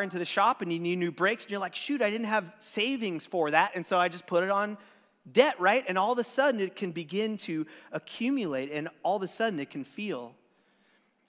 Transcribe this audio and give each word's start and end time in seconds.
into 0.00 0.18
the 0.18 0.24
shop 0.24 0.62
and 0.62 0.72
you 0.72 0.78
need 0.78 0.96
new 0.96 1.12
brakes 1.12 1.44
and 1.44 1.50
you're 1.50 1.60
like, 1.60 1.74
shoot, 1.74 2.00
I 2.00 2.08
didn't 2.08 2.28
have 2.28 2.50
savings 2.58 3.26
for 3.26 3.50
that. 3.50 3.72
And 3.74 3.86
so 3.86 3.98
I 3.98 4.08
just 4.08 4.26
put 4.26 4.42
it 4.42 4.50
on 4.50 4.78
debt, 5.30 5.60
right? 5.60 5.84
And 5.86 5.98
all 5.98 6.12
of 6.12 6.18
a 6.18 6.24
sudden 6.24 6.60
it 6.60 6.74
can 6.76 6.92
begin 6.92 7.36
to 7.38 7.66
accumulate 7.90 8.70
and 8.72 8.88
all 9.02 9.16
of 9.16 9.22
a 9.22 9.28
sudden 9.28 9.60
it 9.60 9.68
can 9.68 9.84
feel 9.84 10.34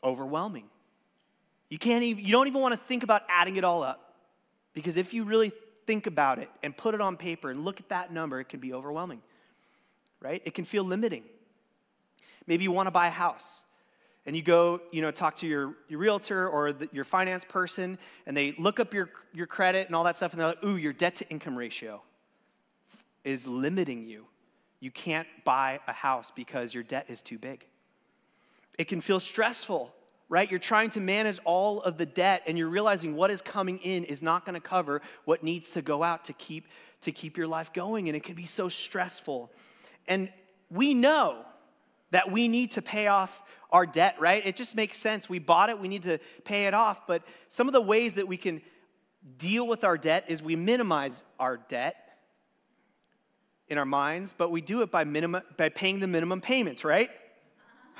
overwhelming. 0.01 0.65
You 1.69 1.77
can't 1.77 2.03
even, 2.03 2.23
you 2.23 2.31
don't 2.31 2.47
even 2.47 2.61
want 2.61 2.73
to 2.73 2.79
think 2.79 3.03
about 3.03 3.23
adding 3.27 3.57
it 3.57 3.65
all 3.65 3.83
up 3.83 4.13
because 4.73 4.95
if 4.95 5.13
you 5.13 5.25
really 5.25 5.51
think 5.85 6.07
about 6.07 6.39
it 6.39 6.49
and 6.61 6.75
put 6.75 6.95
it 6.95 7.01
on 7.01 7.17
paper 7.17 7.49
and 7.49 7.65
look 7.65 7.81
at 7.81 7.89
that 7.89 8.13
number, 8.13 8.39
it 8.39 8.47
can 8.47 8.61
be 8.61 8.73
overwhelming, 8.73 9.21
right? 10.21 10.41
It 10.45 10.53
can 10.53 10.63
feel 10.63 10.85
limiting. 10.85 11.23
Maybe 12.47 12.63
you 12.63 12.71
want 12.71 12.87
to 12.87 12.91
buy 12.91 13.07
a 13.07 13.11
house 13.11 13.63
and 14.25 14.35
you 14.35 14.41
go, 14.41 14.81
you 14.91 15.01
know, 15.01 15.11
talk 15.11 15.35
to 15.37 15.47
your, 15.47 15.75
your 15.89 15.99
realtor 15.99 16.47
or 16.47 16.71
the, 16.71 16.89
your 16.91 17.03
finance 17.03 17.43
person, 17.43 17.97
and 18.25 18.35
they 18.35 18.53
look 18.57 18.79
up 18.79 18.93
your, 18.93 19.09
your 19.33 19.47
credit 19.47 19.87
and 19.87 19.95
all 19.95 20.05
that 20.05 20.15
stuff, 20.15 20.31
and 20.31 20.39
they're 20.39 20.49
like, 20.49 20.63
ooh, 20.63 20.77
your 20.77 20.93
debt 20.93 21.15
to 21.15 21.29
income 21.29 21.57
ratio 21.57 22.01
is 23.23 23.45
limiting 23.47 24.05
you. 24.05 24.25
You 24.79 24.91
can't 24.91 25.27
buy 25.43 25.79
a 25.87 25.93
house 25.93 26.31
because 26.35 26.73
your 26.73 26.83
debt 26.83 27.05
is 27.09 27.21
too 27.21 27.37
big. 27.37 27.65
It 28.77 28.87
can 28.87 29.01
feel 29.01 29.19
stressful, 29.19 29.93
right? 30.29 30.49
You're 30.49 30.59
trying 30.59 30.89
to 30.91 30.99
manage 30.99 31.39
all 31.43 31.81
of 31.81 31.97
the 31.97 32.05
debt, 32.05 32.43
and 32.47 32.57
you're 32.57 32.69
realizing 32.69 33.15
what 33.15 33.29
is 33.29 33.41
coming 33.41 33.77
in 33.79 34.05
is 34.05 34.21
not 34.21 34.45
going 34.45 34.55
to 34.55 34.61
cover 34.61 35.01
what 35.25 35.43
needs 35.43 35.71
to 35.71 35.81
go 35.81 36.01
out 36.01 36.25
to 36.25 36.33
keep, 36.33 36.67
to 37.01 37.11
keep 37.11 37.37
your 37.37 37.47
life 37.47 37.73
going, 37.73 38.07
and 38.07 38.15
it 38.15 38.23
can 38.23 38.35
be 38.35 38.45
so 38.45 38.69
stressful. 38.69 39.51
And 40.07 40.31
we 40.69 40.93
know 40.93 41.45
that 42.13 42.31
we 42.31 42.47
need 42.47 42.71
to 42.71 42.81
pay 42.81 43.07
off 43.07 43.41
our 43.71 43.87
debt, 43.87 44.15
right? 44.19 44.45
It 44.45 44.55
just 44.55 44.75
makes 44.75 44.97
sense. 44.97 45.27
We 45.27 45.39
bought 45.39 45.69
it, 45.69 45.79
we 45.79 45.87
need 45.87 46.03
to 46.03 46.19
pay 46.45 46.67
it 46.67 46.75
off. 46.75 47.07
But 47.07 47.23
some 47.49 47.67
of 47.67 47.73
the 47.73 47.81
ways 47.81 48.13
that 48.13 48.27
we 48.27 48.37
can 48.37 48.61
deal 49.37 49.67
with 49.67 49.83
our 49.83 49.97
debt 49.97 50.25
is 50.27 50.43
we 50.43 50.55
minimize 50.55 51.23
our 51.39 51.57
debt 51.57 51.95
in 53.67 53.79
our 53.79 53.85
minds, 53.85 54.35
but 54.37 54.51
we 54.51 54.61
do 54.61 54.83
it 54.83 54.91
by, 54.91 55.03
minimum, 55.03 55.41
by 55.57 55.69
paying 55.69 55.99
the 55.99 56.07
minimum 56.07 56.39
payments, 56.39 56.83
right? 56.83 57.09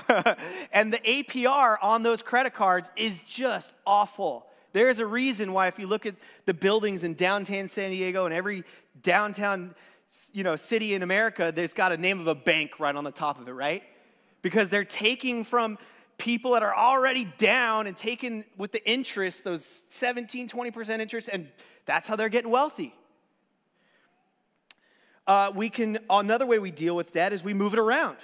and 0.72 0.94
the 0.94 1.00
APR 1.00 1.78
on 1.82 2.04
those 2.04 2.22
credit 2.22 2.54
cards 2.54 2.92
is 2.96 3.24
just 3.24 3.74
awful. 3.88 4.46
There's 4.74 5.00
a 5.00 5.08
reason 5.08 5.54
why, 5.54 5.68
if 5.68 5.80
you 5.80 5.88
look 5.88 6.06
at 6.06 6.16
the 6.46 6.54
buildings 6.54 7.04
in 7.04 7.16
downtown 7.16 7.68
San 7.68 7.90
Diego 7.90 8.26
and 8.26 8.34
every 8.34 8.64
downtown 9.02 9.74
you 10.32 10.44
know, 10.44 10.56
city 10.56 10.94
in 10.94 11.02
America, 11.02 11.52
there's 11.56 11.74
got 11.74 11.92
a 11.92 11.98
name 11.98 12.20
of 12.20 12.28
a 12.28 12.36
bank 12.36 12.80
right 12.80 12.96
on 12.96 13.04
the 13.04 13.12
top 13.12 13.42
of 13.42 13.48
it, 13.48 13.52
right? 13.52 13.82
Because 14.44 14.70
they're 14.70 14.86
taking 14.86 15.44
from 15.44 15.80
people 16.20 16.52
that 16.52 16.62
are 16.62 16.76
already 16.76 17.26
down 17.26 17.88
and 17.88 17.98
taking 17.98 18.46
with 18.56 18.72
the 18.72 18.88
interest, 18.88 19.44
those 19.44 19.84
17, 19.90 20.48
20% 20.48 21.00
interest, 21.00 21.30
and 21.34 21.50
that's 21.88 22.08
how 22.08 22.16
they're 22.16 22.30
getting 22.30 22.52
wealthy. 22.52 22.94
Uh, 25.26 25.52
we 25.56 25.70
can, 25.70 25.98
another 26.10 26.46
way 26.46 26.60
we 26.60 26.70
deal 26.70 26.96
with 26.96 27.14
debt 27.14 27.34
is 27.34 27.44
we 27.44 27.54
move 27.54 27.74
it 27.74 27.80
around, 27.80 28.18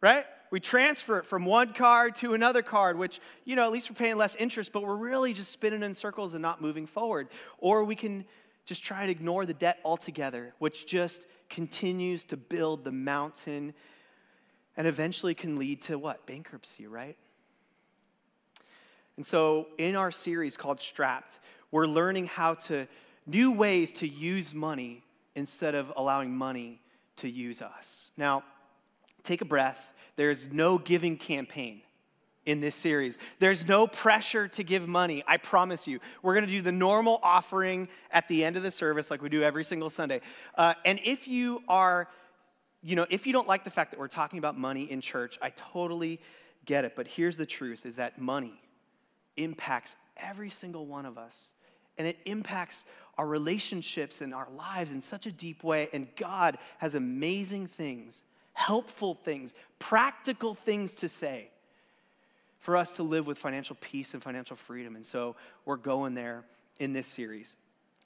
right? 0.00 0.24
We 0.50 0.60
transfer 0.60 1.18
it 1.18 1.26
from 1.26 1.44
one 1.44 1.74
card 1.74 2.14
to 2.16 2.32
another 2.32 2.62
card, 2.62 2.96
which, 2.96 3.20
you 3.44 3.56
know, 3.56 3.64
at 3.64 3.72
least 3.72 3.90
we're 3.90 3.96
paying 3.96 4.16
less 4.16 4.34
interest, 4.36 4.72
but 4.72 4.82
we're 4.82 4.96
really 4.96 5.34
just 5.34 5.52
spinning 5.52 5.82
in 5.82 5.94
circles 5.94 6.34
and 6.34 6.40
not 6.40 6.62
moving 6.62 6.86
forward. 6.86 7.28
Or 7.58 7.84
we 7.84 7.96
can 7.96 8.24
just 8.64 8.82
try 8.82 9.04
to 9.04 9.12
ignore 9.12 9.44
the 9.44 9.54
debt 9.54 9.78
altogether, 9.84 10.54
which 10.58 10.86
just 10.86 11.26
continues 11.50 12.24
to 12.24 12.36
build 12.36 12.84
the 12.84 12.92
mountain 12.92 13.74
and 14.78 14.86
eventually 14.86 15.34
can 15.34 15.58
lead 15.58 15.82
to 15.82 15.98
what? 15.98 16.24
Bankruptcy, 16.24 16.86
right? 16.86 17.16
And 19.16 19.26
so, 19.26 19.66
in 19.76 19.96
our 19.96 20.12
series 20.12 20.56
called 20.56 20.80
Strapped, 20.80 21.40
we're 21.72 21.88
learning 21.88 22.26
how 22.26 22.54
to, 22.54 22.86
new 23.26 23.52
ways 23.52 23.90
to 23.94 24.08
use 24.08 24.54
money 24.54 25.02
instead 25.34 25.74
of 25.74 25.92
allowing 25.96 26.34
money 26.34 26.80
to 27.16 27.28
use 27.28 27.60
us. 27.60 28.12
Now, 28.16 28.44
take 29.24 29.42
a 29.42 29.44
breath. 29.44 29.92
There's 30.14 30.46
no 30.52 30.78
giving 30.78 31.16
campaign 31.16 31.82
in 32.46 32.60
this 32.60 32.76
series. 32.76 33.18
There's 33.40 33.66
no 33.66 33.88
pressure 33.88 34.46
to 34.46 34.62
give 34.62 34.88
money, 34.88 35.24
I 35.26 35.38
promise 35.38 35.88
you. 35.88 35.98
We're 36.22 36.34
gonna 36.34 36.46
do 36.46 36.62
the 36.62 36.72
normal 36.72 37.18
offering 37.24 37.88
at 38.12 38.28
the 38.28 38.44
end 38.44 38.56
of 38.56 38.62
the 38.62 38.70
service, 38.70 39.10
like 39.10 39.22
we 39.22 39.28
do 39.28 39.42
every 39.42 39.64
single 39.64 39.90
Sunday. 39.90 40.20
Uh, 40.54 40.74
and 40.84 41.00
if 41.04 41.26
you 41.26 41.62
are 41.66 42.08
you 42.82 42.96
know, 42.96 43.06
if 43.10 43.26
you 43.26 43.32
don't 43.32 43.48
like 43.48 43.64
the 43.64 43.70
fact 43.70 43.90
that 43.90 44.00
we're 44.00 44.08
talking 44.08 44.38
about 44.38 44.56
money 44.56 44.84
in 44.84 45.00
church, 45.00 45.38
I 45.42 45.50
totally 45.50 46.20
get 46.64 46.84
it. 46.84 46.94
But 46.94 47.08
here's 47.08 47.36
the 47.36 47.46
truth 47.46 47.86
is 47.86 47.96
that 47.96 48.18
money 48.18 48.60
impacts 49.36 49.96
every 50.16 50.50
single 50.50 50.86
one 50.86 51.06
of 51.06 51.18
us. 51.18 51.50
And 51.96 52.06
it 52.06 52.18
impacts 52.26 52.84
our 53.16 53.26
relationships 53.26 54.20
and 54.20 54.32
our 54.32 54.48
lives 54.54 54.92
in 54.92 55.00
such 55.00 55.26
a 55.26 55.32
deep 55.32 55.64
way. 55.64 55.88
And 55.92 56.06
God 56.16 56.58
has 56.78 56.94
amazing 56.94 57.66
things, 57.66 58.22
helpful 58.52 59.14
things, 59.14 59.52
practical 59.80 60.54
things 60.54 60.94
to 60.94 61.08
say 61.08 61.50
for 62.60 62.76
us 62.76 62.96
to 62.96 63.02
live 63.02 63.26
with 63.26 63.38
financial 63.38 63.76
peace 63.80 64.14
and 64.14 64.22
financial 64.22 64.54
freedom. 64.54 64.94
And 64.94 65.04
so 65.04 65.34
we're 65.64 65.76
going 65.76 66.14
there 66.14 66.44
in 66.78 66.92
this 66.92 67.06
series. 67.08 67.56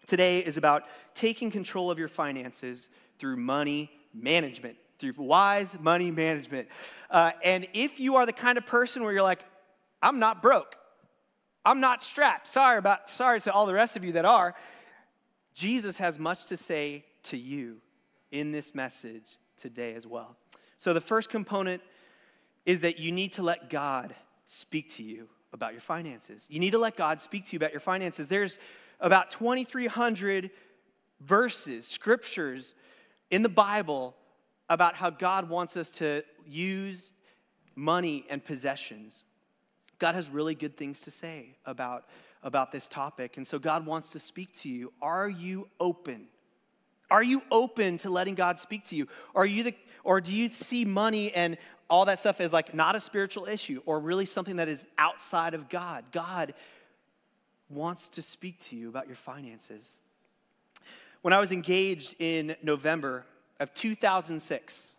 Today 0.07 0.39
is 0.39 0.57
about 0.57 0.85
taking 1.15 1.51
control 1.51 1.91
of 1.91 1.99
your 1.99 2.09
finances 2.09 2.89
through 3.19 3.37
money 3.37 3.91
management, 4.15 4.77
through 4.99 5.15
wise 5.17 5.77
money 5.81 6.11
management. 6.11 6.69
Uh, 7.11 7.33
and 7.45 7.67
if 7.73 7.99
you 7.99 8.17
are 8.17 8.27
the 8.27 8.33
kind 8.33 8.59
of 8.59 8.67
person 8.67 9.03
where 9.03 9.13
you're 9.13 9.23
like, 9.23 9.45
I'm 10.03 10.19
not 10.19 10.43
broke, 10.43 10.77
I'm 11.65 11.81
not 11.81 12.03
strapped, 12.03 12.49
sorry 12.49 12.79
about, 12.79 13.09
sorry 13.11 13.41
to 13.43 13.53
all 13.53 13.67
the 13.67 13.75
rest 13.75 13.97
of 13.97 14.05
you 14.05 14.13
that 14.13 14.25
are, 14.25 14.55
Jesus 15.55 15.99
has 15.99 16.19
much 16.19 16.47
to 16.47 16.57
say 16.57 17.05
to 17.25 17.37
you 17.37 17.77
in 18.31 18.53
this 18.53 18.75
message 18.75 19.37
today 19.57 19.95
as 19.95 20.07
well. 20.07 20.37
So 20.77 20.93
the 20.93 21.01
first 21.01 21.31
component 21.31 21.83
is 22.67 22.81
that 22.81 22.99
you 22.99 23.13
need 23.13 23.33
to 23.33 23.43
let 23.43 23.71
God 23.71 24.15
speak 24.47 24.91
to 24.95 25.03
you 25.03 25.29
about 25.53 25.73
your 25.73 25.81
finances. 25.81 26.47
You 26.51 26.59
need 26.59 26.73
to 26.73 26.79
let 26.79 26.97
God 26.97 27.21
speak 27.21 27.47
to 27.47 27.53
you 27.53 27.59
about 27.59 27.73
your 27.73 27.81
finances. 27.81 28.29
There's 28.29 28.59
about 29.01 29.31
2,300 29.31 30.51
verses, 31.21 31.87
scriptures 31.87 32.75
in 33.33 33.43
the 33.43 33.49
Bible 33.49 34.15
about 34.69 34.95
how 34.95 35.11
God 35.11 35.49
wants 35.49 35.77
us 35.77 35.91
to 35.91 36.23
use 36.47 37.13
money 37.75 38.25
and 38.29 38.45
possessions. 38.45 39.25
God 39.99 40.15
has 40.15 40.29
really 40.29 40.55
good 40.55 40.77
things 40.77 41.01
to 41.01 41.11
say 41.11 41.57
about, 41.65 42.05
about 42.43 42.73
this 42.73 42.87
topic. 42.87 43.39
And 43.39 43.47
so 43.47 43.59
God 43.59 43.87
wants 43.87 44.13
to 44.13 44.19
speak 44.19 44.55
to 44.61 44.69
you. 44.69 44.93
Are 45.01 45.29
you 45.29 45.69
open? 45.81 46.27
Are 47.11 47.23
you 47.23 47.43
open 47.51 47.97
to 47.99 48.11
letting 48.11 48.35
God 48.35 48.59
speak 48.59 48.85
to 48.89 48.97
you? 48.97 49.09
Are 49.35 49.47
you 49.47 49.63
the, 49.63 49.75
or 50.05 50.21
do 50.21 50.33
you 50.33 50.51
see 50.51 50.85
money 50.85 51.33
and 51.33 51.57
all 51.89 52.05
that 52.05 52.19
stuff 52.19 52.39
as 52.41 52.53
like 52.53 52.75
not 52.75 52.95
a 52.97 53.01
spiritual 53.01 53.47
issue 53.47 53.81
or 53.87 53.99
really 53.99 54.27
something 54.27 54.57
that 54.57 54.69
is 54.69 54.87
outside 54.99 55.55
of 55.55 55.71
God? 55.71 56.05
God 56.13 56.53
wants 57.71 58.09
to 58.11 58.21
speak 58.21 58.63
to 58.65 58.77
you 58.77 58.91
about 58.91 59.07
your 59.07 59.17
finances. 59.17 59.95
When 61.23 61.33
I 61.33 61.39
was 61.39 61.53
engaged 61.53 62.17
in 62.19 62.57
November 62.65 63.25
of 63.61 63.73
2006, 63.75 64.97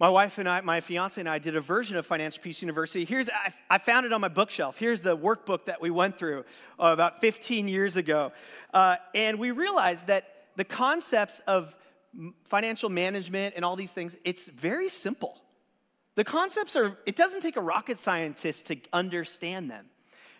my 0.00 0.08
wife 0.08 0.38
and 0.38 0.48
I, 0.48 0.60
my 0.60 0.80
fiance 0.80 1.20
and 1.20 1.28
I 1.28 1.38
did 1.38 1.54
a 1.54 1.60
version 1.60 1.96
of 1.96 2.04
Financial 2.04 2.42
Peace 2.42 2.60
University. 2.60 3.04
Here's, 3.04 3.30
I, 3.70 3.78
found 3.78 4.06
it 4.06 4.12
on 4.12 4.20
my 4.20 4.26
bookshelf. 4.26 4.76
Here's 4.76 5.02
the 5.02 5.16
workbook 5.16 5.66
that 5.66 5.80
we 5.80 5.88
went 5.88 6.18
through 6.18 6.40
uh, 6.80 6.86
about 6.88 7.20
15 7.20 7.68
years 7.68 7.96
ago. 7.96 8.32
Uh, 8.72 8.96
and 9.14 9.38
we 9.38 9.52
realized 9.52 10.08
that 10.08 10.48
the 10.56 10.64
concepts 10.64 11.38
of 11.46 11.76
financial 12.42 12.90
management 12.90 13.54
and 13.54 13.64
all 13.64 13.76
these 13.76 13.92
things, 13.92 14.16
it's 14.24 14.48
very 14.48 14.88
simple. 14.88 15.40
The 16.16 16.24
concepts 16.24 16.74
are, 16.74 16.98
it 17.06 17.14
doesn't 17.14 17.40
take 17.40 17.56
a 17.56 17.62
rocket 17.62 18.00
scientist 18.00 18.66
to 18.66 18.78
understand 18.92 19.70
them. 19.70 19.86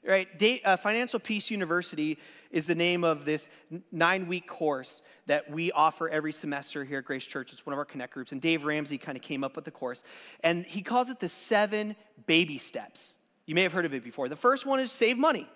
Right? 0.07 0.29
uh, 0.65 0.77
Financial 0.77 1.19
Peace 1.19 1.51
University 1.51 2.19
is 2.51 2.67
the 2.67 2.75
name 2.75 3.05
of 3.05 3.25
this 3.25 3.49
nine 3.91 4.27
week 4.29 4.47
course 4.47 5.03
that 5.27 5.51
we 5.51 5.73
offer 5.73 6.09
every 6.09 6.33
semester 6.33 6.85
here 6.85 6.99
at 6.99 7.05
Grace 7.05 7.25
Church. 7.25 7.53
It's 7.53 7.65
one 7.65 7.73
of 7.73 7.79
our 7.79 7.85
connect 7.85 8.13
groups. 8.13 8.33
And 8.33 8.41
Dave 8.41 8.65
Ramsey 8.65 8.99
kind 8.99 9.17
of 9.17 9.23
came 9.23 9.43
up 9.43 9.57
with 9.57 9.65
the 9.65 9.71
course. 9.71 10.05
And 10.41 10.65
he 10.67 10.83
calls 10.83 11.09
it 11.09 11.21
the 11.21 11.29
seven 11.29 11.97
baby 12.27 12.59
steps. 12.59 13.17
You 13.47 13.55
may 13.55 13.63
have 13.63 13.73
heard 13.73 13.87
of 13.87 13.95
it 13.95 14.05
before. 14.05 14.29
The 14.29 14.37
first 14.37 14.67
one 14.67 14.79
is 14.79 14.93
save 14.93 15.19
money. 15.19 15.49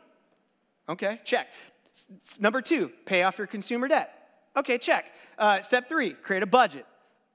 Okay, 0.88 1.20
check. 1.24 1.48
S- 1.94 2.40
number 2.40 2.62
two, 2.62 2.90
pay 3.04 3.22
off 3.22 3.38
your 3.38 3.46
consumer 3.46 3.86
debt. 3.86 4.14
Okay, 4.56 4.78
check. 4.78 5.06
Uh, 5.38 5.60
step 5.60 5.88
three, 5.88 6.10
create 6.10 6.42
a 6.42 6.46
budget. 6.46 6.86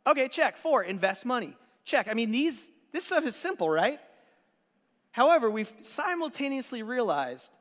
Okay, 0.05 0.27
check. 0.27 0.57
Four, 0.57 0.83
invest 0.83 1.25
money. 1.25 1.55
Check. 1.85 2.07
I 2.09 2.13
mean, 2.15 2.31
these, 2.31 2.69
this 2.91 3.05
stuff 3.05 3.25
is 3.25 3.35
simple, 3.35 3.69
right? 3.69 3.99
However, 5.13 5.49
we've 5.49 5.71
simultaneously 5.81 6.81
realized 6.81 7.51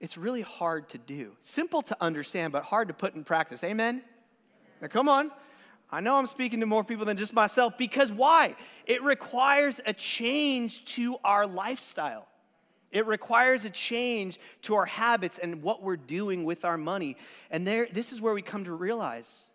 it's 0.00 0.18
really 0.18 0.42
hard 0.42 0.90
to 0.90 0.98
do. 0.98 1.32
Simple 1.40 1.80
to 1.82 1.96
understand, 1.98 2.52
but 2.52 2.62
hard 2.62 2.88
to 2.88 2.94
put 2.94 3.14
in 3.14 3.24
practice. 3.24 3.64
Amen? 3.64 4.02
Now, 4.80 4.88
come 4.88 5.08
on. 5.08 5.30
I 5.90 6.00
know 6.00 6.16
I'm 6.16 6.26
speaking 6.26 6.60
to 6.60 6.66
more 6.66 6.84
people 6.84 7.06
than 7.06 7.16
just 7.16 7.32
myself 7.32 7.78
because 7.78 8.12
why? 8.12 8.54
It 8.84 9.02
requires 9.02 9.80
a 9.86 9.94
change 9.94 10.84
to 10.96 11.16
our 11.24 11.46
lifestyle. 11.46 12.28
It 12.90 13.06
requires 13.06 13.64
a 13.64 13.70
change 13.70 14.38
to 14.62 14.74
our 14.74 14.84
habits 14.84 15.38
and 15.38 15.62
what 15.62 15.82
we're 15.82 15.96
doing 15.96 16.44
with 16.44 16.66
our 16.66 16.76
money. 16.76 17.16
And 17.50 17.66
there, 17.66 17.88
this 17.90 18.12
is 18.12 18.20
where 18.20 18.34
we 18.34 18.42
come 18.42 18.64
to 18.64 18.72
realize 18.72 19.50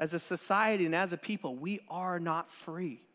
as 0.00 0.14
a 0.14 0.18
society 0.18 0.84
and 0.84 0.96
as 0.96 1.12
a 1.12 1.16
people, 1.16 1.54
we 1.54 1.78
are 1.88 2.18
not 2.18 2.50
free. 2.50 3.06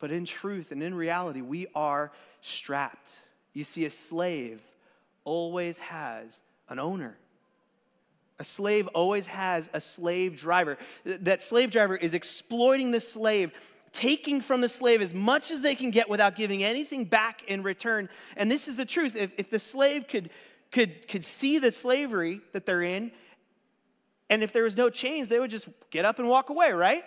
But 0.00 0.10
in 0.10 0.24
truth 0.24 0.72
and 0.72 0.82
in 0.82 0.94
reality, 0.94 1.42
we 1.42 1.68
are 1.74 2.10
strapped. 2.40 3.18
You 3.52 3.64
see, 3.64 3.84
a 3.84 3.90
slave 3.90 4.60
always 5.24 5.78
has 5.78 6.40
an 6.68 6.78
owner. 6.78 7.16
A 8.38 8.44
slave 8.44 8.86
always 8.88 9.26
has 9.26 9.68
a 9.74 9.80
slave 9.80 10.38
driver. 10.38 10.78
That 11.04 11.42
slave 11.42 11.70
driver 11.70 11.94
is 11.94 12.14
exploiting 12.14 12.90
the 12.90 13.00
slave, 13.00 13.52
taking 13.92 14.40
from 14.40 14.62
the 14.62 14.68
slave 14.68 15.02
as 15.02 15.12
much 15.12 15.50
as 15.50 15.60
they 15.60 15.74
can 15.74 15.90
get 15.90 16.08
without 16.08 16.36
giving 16.36 16.64
anything 16.64 17.04
back 17.04 17.42
in 17.46 17.62
return. 17.62 18.08
And 18.38 18.50
this 18.50 18.66
is 18.66 18.76
the 18.76 18.86
truth. 18.86 19.14
If, 19.14 19.34
if 19.36 19.50
the 19.50 19.58
slave 19.58 20.08
could, 20.08 20.30
could, 20.72 21.06
could 21.06 21.24
see 21.24 21.58
the 21.58 21.70
slavery 21.70 22.40
that 22.52 22.64
they're 22.64 22.82
in, 22.82 23.12
and 24.30 24.42
if 24.42 24.52
there 24.52 24.62
was 24.62 24.76
no 24.76 24.88
chains, 24.88 25.28
they 25.28 25.38
would 25.38 25.50
just 25.50 25.68
get 25.90 26.06
up 26.06 26.18
and 26.18 26.28
walk 26.28 26.48
away, 26.48 26.72
right? 26.72 27.04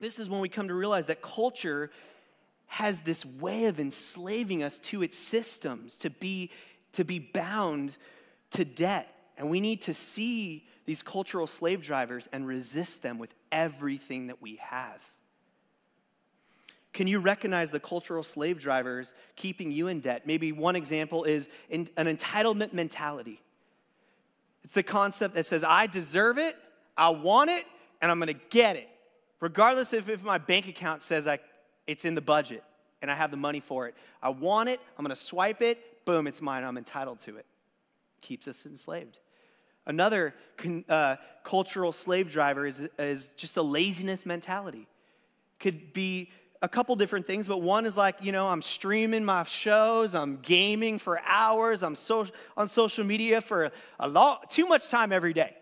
This 0.00 0.18
is 0.18 0.28
when 0.28 0.40
we 0.40 0.48
come 0.48 0.68
to 0.68 0.74
realize 0.74 1.06
that 1.06 1.22
culture 1.22 1.90
has 2.66 3.00
this 3.00 3.24
way 3.24 3.64
of 3.64 3.80
enslaving 3.80 4.62
us 4.62 4.78
to 4.78 5.02
its 5.02 5.18
systems, 5.18 5.96
to 5.96 6.10
be, 6.10 6.50
to 6.92 7.04
be 7.04 7.18
bound 7.18 7.96
to 8.50 8.64
debt. 8.64 9.12
And 9.36 9.50
we 9.50 9.60
need 9.60 9.82
to 9.82 9.94
see 9.94 10.66
these 10.84 11.02
cultural 11.02 11.46
slave 11.46 11.82
drivers 11.82 12.28
and 12.32 12.46
resist 12.46 13.02
them 13.02 13.18
with 13.18 13.34
everything 13.50 14.28
that 14.28 14.40
we 14.40 14.56
have. 14.56 15.02
Can 16.92 17.06
you 17.06 17.20
recognize 17.20 17.70
the 17.70 17.80
cultural 17.80 18.22
slave 18.22 18.58
drivers 18.58 19.12
keeping 19.36 19.70
you 19.70 19.88
in 19.88 20.00
debt? 20.00 20.26
Maybe 20.26 20.52
one 20.52 20.76
example 20.76 21.24
is 21.24 21.48
an 21.70 21.86
entitlement 21.96 22.72
mentality. 22.72 23.40
It's 24.64 24.74
the 24.74 24.82
concept 24.82 25.34
that 25.34 25.46
says, 25.46 25.64
I 25.64 25.86
deserve 25.86 26.38
it, 26.38 26.56
I 26.96 27.10
want 27.10 27.50
it, 27.50 27.64
and 28.02 28.10
I'm 28.10 28.18
gonna 28.18 28.32
get 28.32 28.76
it. 28.76 28.88
Regardless 29.40 29.92
if, 29.92 30.08
if 30.08 30.22
my 30.22 30.38
bank 30.38 30.68
account 30.68 31.02
says 31.02 31.26
I, 31.26 31.38
it's 31.86 32.04
in 32.04 32.14
the 32.14 32.20
budget 32.20 32.64
and 33.00 33.10
I 33.10 33.14
have 33.14 33.30
the 33.30 33.36
money 33.36 33.60
for 33.60 33.86
it. 33.86 33.94
I 34.22 34.30
want 34.30 34.68
it, 34.68 34.80
I'm 34.96 35.04
gonna 35.04 35.14
swipe 35.14 35.62
it, 35.62 36.04
boom, 36.04 36.26
it's 36.26 36.42
mine, 36.42 36.64
I'm 36.64 36.76
entitled 36.76 37.20
to 37.20 37.36
it. 37.36 37.46
Keeps 38.20 38.48
us 38.48 38.66
enslaved. 38.66 39.20
Another 39.86 40.34
uh, 40.88 41.16
cultural 41.44 41.92
slave 41.92 42.30
driver 42.30 42.66
is, 42.66 42.88
is 42.98 43.28
just 43.36 43.56
a 43.56 43.62
laziness 43.62 44.26
mentality. 44.26 44.86
Could 45.60 45.92
be 45.92 46.30
a 46.60 46.68
couple 46.68 46.94
different 46.96 47.26
things, 47.26 47.46
but 47.46 47.62
one 47.62 47.86
is 47.86 47.96
like, 47.96 48.16
you 48.20 48.32
know, 48.32 48.48
I'm 48.48 48.62
streaming 48.62 49.24
my 49.24 49.44
shows, 49.44 50.14
I'm 50.14 50.38
gaming 50.42 50.98
for 50.98 51.20
hours, 51.24 51.82
I'm 51.82 51.94
so, 51.94 52.26
on 52.56 52.68
social 52.68 53.04
media 53.04 53.40
for 53.40 53.66
a, 53.66 53.72
a 54.00 54.08
lot, 54.08 54.50
too 54.50 54.66
much 54.66 54.88
time 54.88 55.12
every 55.12 55.32
day. 55.32 55.54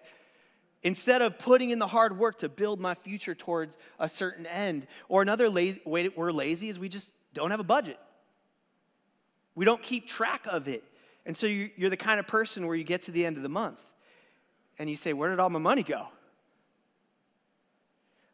Instead 0.82 1.22
of 1.22 1.38
putting 1.38 1.70
in 1.70 1.78
the 1.78 1.86
hard 1.86 2.18
work 2.18 2.38
to 2.38 2.48
build 2.48 2.80
my 2.80 2.94
future 2.94 3.34
towards 3.34 3.78
a 3.98 4.08
certain 4.08 4.46
end. 4.46 4.86
Or 5.08 5.22
another 5.22 5.50
lazy, 5.50 5.80
way 5.84 6.08
we're 6.08 6.30
lazy 6.30 6.68
is 6.68 6.78
we 6.78 6.88
just 6.88 7.10
don't 7.34 7.50
have 7.50 7.60
a 7.60 7.64
budget. 7.64 7.98
We 9.54 9.64
don't 9.64 9.82
keep 9.82 10.06
track 10.06 10.46
of 10.48 10.68
it. 10.68 10.84
And 11.24 11.36
so 11.36 11.46
you're 11.46 11.90
the 11.90 11.96
kind 11.96 12.20
of 12.20 12.26
person 12.26 12.66
where 12.66 12.76
you 12.76 12.84
get 12.84 13.02
to 13.02 13.10
the 13.10 13.26
end 13.26 13.36
of 13.36 13.42
the 13.42 13.48
month 13.48 13.80
and 14.78 14.88
you 14.88 14.96
say, 14.96 15.12
Where 15.12 15.30
did 15.30 15.40
all 15.40 15.50
my 15.50 15.58
money 15.58 15.82
go? 15.82 16.08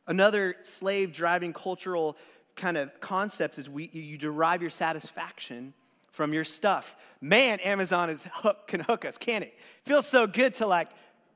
Another 0.06 0.56
slave 0.62 1.12
driving 1.12 1.53
cultural 1.53 2.17
kind 2.56 2.77
of 2.77 3.00
concept 3.00 3.59
is 3.59 3.71
we, 3.71 3.89
you 3.93 4.19
derive 4.19 4.61
your 4.61 4.71
satisfaction 4.71 5.73
from 6.11 6.33
your 6.35 6.44
stuff. 6.44 6.97
Man, 7.21 7.61
Amazon 7.61 8.11
is 8.11 8.27
hook, 8.33 8.67
can 8.69 8.81
hook 8.81 9.05
us, 9.05 9.17
can 9.17 9.43
it? 9.43 9.55
Feels 9.85 10.06
so 10.06 10.27
good 10.27 10.55
to 10.55 10.67
like 10.67 10.89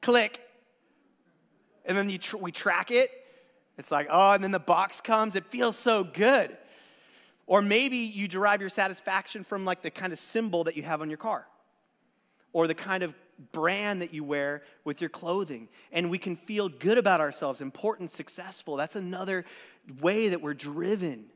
click, 0.02 0.40
and 1.86 1.96
then 1.96 2.18
tr- 2.18 2.36
we 2.36 2.52
track 2.52 2.90
it. 2.90 3.10
It's 3.78 3.90
like, 3.90 4.08
oh, 4.10 4.32
and 4.32 4.42
then 4.42 4.50
the 4.50 4.58
box 4.58 5.00
comes. 5.00 5.36
It 5.36 5.46
feels 5.46 5.76
so 5.76 6.04
good. 6.04 6.56
Or 7.46 7.62
maybe 7.62 7.98
you 7.98 8.26
derive 8.26 8.60
your 8.60 8.70
satisfaction 8.70 9.44
from 9.44 9.64
like 9.64 9.82
the 9.82 9.90
kind 9.90 10.12
of 10.12 10.18
symbol 10.18 10.64
that 10.64 10.76
you 10.76 10.82
have 10.82 11.00
on 11.00 11.10
your 11.10 11.18
car, 11.18 11.46
or 12.52 12.66
the 12.66 12.74
kind 12.74 13.02
of 13.02 13.14
brand 13.52 14.00
that 14.02 14.14
you 14.14 14.24
wear 14.24 14.62
with 14.84 15.00
your 15.00 15.10
clothing. 15.10 15.68
And 15.92 16.10
we 16.10 16.18
can 16.18 16.36
feel 16.36 16.68
good 16.68 16.98
about 16.98 17.20
ourselves, 17.20 17.60
important, 17.60 18.10
successful. 18.10 18.76
That's 18.76 18.96
another 18.96 19.44
way 20.00 20.30
that 20.30 20.40
we're 20.40 20.54
driven 20.54 21.26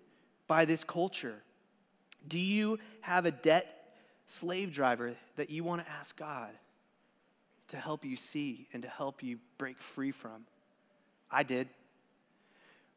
by 0.47 0.65
this 0.65 0.83
culture. 0.83 1.43
Do 2.27 2.39
you 2.39 2.79
have 3.03 3.27
a 3.27 3.31
debt 3.31 3.95
slave 4.27 4.73
driver 4.73 5.15
that 5.37 5.51
you 5.51 5.63
want 5.63 5.85
to 5.85 5.93
ask 5.93 6.17
God 6.17 6.51
to 7.71 7.77
help 7.77 8.05
you 8.05 8.17
see 8.17 8.69
and 8.73 8.83
to 8.83 8.89
help 8.89 9.23
you 9.23 9.39
break 9.59 9.79
free 9.79 10.11
from? 10.11 10.45
I 11.31 11.43
did. 11.43 11.69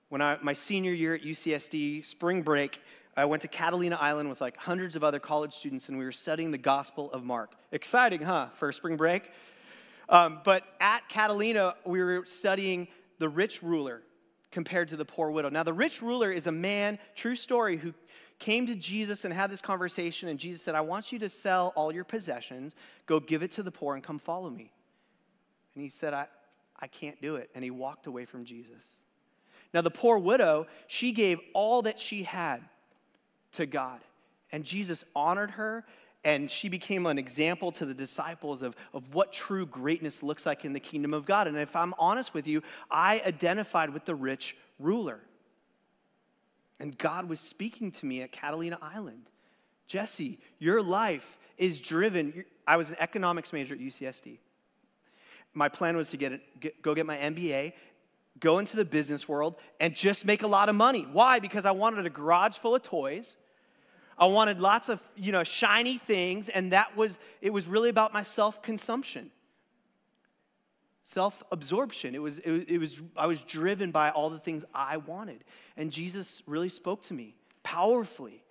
When 0.10 0.22
I, 0.22 0.38
my 0.42 0.54
senior 0.54 0.94
year 0.94 1.16
at 1.16 1.22
UCSD, 1.22 2.06
spring 2.06 2.42
break, 2.42 2.80
I 3.16 3.26
went 3.26 3.42
to 3.44 3.48
Catalina 3.48 3.96
Island 4.00 4.30
with 4.30 4.42
like 4.42 4.58
hundreds 4.58 4.96
of 4.96 5.04
other 5.04 5.20
college 5.20 5.54
students, 5.54 5.90
and 5.90 5.98
we 5.98 6.06
were 6.06 6.12
studying 6.12 6.52
the 6.52 6.58
Gospel 6.58 7.12
of 7.12 7.24
Mark. 7.24 7.54
Exciting, 7.72 8.22
huh, 8.22 8.48
for 8.54 8.72
spring 8.72 8.98
break? 8.98 9.30
Um, 10.10 10.42
but 10.44 10.64
at 10.80 11.08
Catalina, 11.10 11.76
we 11.86 12.02
were 12.02 12.26
studying 12.26 12.88
the 13.20 13.30
rich 13.30 13.64
ruler 13.64 14.02
compared 14.52 14.90
to 14.90 14.98
the 14.98 15.06
poor 15.06 15.32
widow. 15.32 15.50
Now, 15.50 15.64
the 15.64 15.74
rich 15.74 16.02
ruler 16.02 16.32
is 16.32 16.48
a 16.48 16.52
man, 16.52 17.00
true 17.16 17.36
story, 17.36 17.78
who 17.78 17.94
came 18.40 18.68
to 18.68 18.76
Jesus 18.76 19.26
and 19.26 19.34
had 19.34 19.50
this 19.50 19.62
conversation, 19.62 20.30
and 20.30 20.40
Jesus 20.40 20.62
said, 20.62 20.76
I 20.76 20.82
want 20.82 21.12
you 21.12 21.20
to 21.20 21.30
sell 21.30 21.74
all 21.76 21.94
your 21.94 22.04
possessions, 22.04 22.76
go 23.06 23.20
give 23.20 23.44
it 23.44 23.52
to 23.52 23.64
the 23.64 23.72
poor, 23.72 23.96
and 23.96 24.04
come 24.04 24.20
follow 24.20 24.50
me. 24.50 24.72
And 25.76 25.84
he 25.84 25.90
said, 25.90 26.14
I, 26.14 26.28
I 26.80 26.88
can't 26.88 27.22
do 27.22 27.36
it. 27.36 27.50
And 27.56 27.64
he 27.64 27.72
walked 27.72 28.08
away 28.08 28.26
from 28.26 28.46
Jesus. 28.46 28.92
Now, 29.74 29.82
the 29.82 29.92
poor 29.92 30.18
widow, 30.18 30.68
she 30.88 31.12
gave 31.12 31.40
all 31.54 31.82
that 31.84 32.00
she 32.00 32.24
had 32.24 32.62
to 33.54 33.66
God. 33.66 34.00
And 34.52 34.64
Jesus 34.64 35.04
honored 35.16 35.52
her, 35.52 35.84
and 36.24 36.50
she 36.50 36.70
became 36.70 37.06
an 37.08 37.18
example 37.18 37.72
to 37.74 37.86
the 37.86 37.94
disciples 37.94 38.62
of, 38.62 38.76
of 38.94 39.14
what 39.14 39.34
true 39.34 39.66
greatness 39.66 40.22
looks 40.22 40.46
like 40.46 40.64
in 40.64 40.74
the 40.74 40.80
kingdom 40.80 41.14
of 41.14 41.26
God. 41.26 41.48
And 41.48 41.58
if 41.58 41.76
I'm 41.76 41.94
honest 41.98 42.34
with 42.34 42.48
you, 42.48 42.62
I 42.90 43.22
identified 43.26 43.90
with 43.90 44.06
the 44.06 44.16
rich 44.16 44.56
ruler. 44.80 45.20
And 46.80 46.98
God 46.98 47.30
was 47.30 47.40
speaking 47.40 47.92
to 47.92 48.06
me 48.06 48.22
at 48.22 48.32
Catalina 48.32 48.78
Island. 48.82 49.30
Jesse, 49.88 50.40
your 50.60 50.82
life 50.82 51.38
is 51.58 51.80
driven. 51.80 52.46
I 52.68 52.78
was 52.78 52.90
an 52.90 52.98
economics 53.00 53.54
major 53.54 53.74
at 53.74 53.80
UCSD. 53.80 54.38
My 55.54 55.70
plan 55.70 55.96
was 55.96 56.10
to 56.10 56.18
get, 56.18 56.34
it, 56.34 56.60
get 56.60 56.82
go 56.82 56.96
get 56.96 57.06
my 57.06 57.18
MBA 57.18 57.74
go 58.40 58.58
into 58.58 58.76
the 58.76 58.84
business 58.84 59.30
world 59.30 59.56
and 59.80 59.96
just 59.96 60.26
make 60.26 60.42
a 60.42 60.48
lot 60.48 60.68
of 60.68 60.74
money. 60.74 61.06
Why? 61.12 61.40
Because 61.40 61.66
I 61.66 61.72
wanted 61.72 62.04
a 62.08 62.10
garage 62.10 62.58
full 62.58 62.74
of 62.74 62.82
toys 62.82 63.38
I 64.18 64.26
wanted 64.28 64.60
lots 64.60 64.90
of, 64.90 65.02
you 65.16 65.32
know, 65.32 65.44
shiny 65.44 65.98
things, 65.98 66.50
and 66.50 66.72
that 66.72 66.96
was, 66.96 67.18
it 67.42 67.52
was 67.52 67.68
really 67.68 67.90
about 67.90 68.14
my 68.14 68.24
self 68.24 68.62
consumption, 68.62 69.32
self 71.04 71.44
absorption. 71.52 72.16
It 72.16 72.22
was, 72.22 72.40
it, 72.40 72.70
it 72.70 72.78
was, 72.80 73.00
I 73.16 73.28
was 73.28 73.42
driven 73.42 73.92
by 73.92 74.10
all 74.10 74.30
the 74.30 74.40
things 74.40 74.66
I 74.74 74.98
wanted. 74.98 75.44
And 75.78 75.92
Jesus 75.92 76.42
really 76.48 76.70
spoke 76.70 77.04
to 77.04 77.14
me 77.14 77.36
powerfully. 77.62 78.44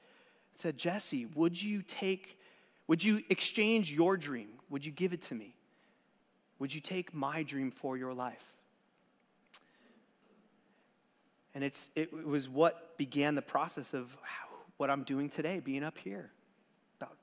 said, 0.55 0.79
Jesse, 0.79 1.27
would 1.35 1.61
you 1.61 1.83
take, 1.83 2.39
would 2.87 3.03
you 3.03 3.23
exchange 3.29 3.91
your 3.91 4.17
dream? 4.17 4.49
Would 4.71 4.87
you 4.87 4.93
give 4.93 5.13
it 5.13 5.23
to 5.23 5.35
me? 5.35 5.57
Would 6.59 6.73
you 6.73 6.81
take 6.81 7.13
my 7.13 7.43
dream 7.43 7.71
for 7.71 7.97
your 7.97 8.15
life? 8.15 8.53
And 11.55 11.65
it's, 11.65 11.91
it 11.95 12.13
was 12.13 12.49
what 12.49 12.97
began 12.97 13.35
the 13.35 13.43
process 13.43 13.93
of 13.93 14.17
what 14.77 14.91
I'm 14.91 15.03
doing 15.03 15.29
today, 15.29 15.61
being 15.61 15.85
up 15.85 15.99
here 15.99 16.31
about 16.99 17.17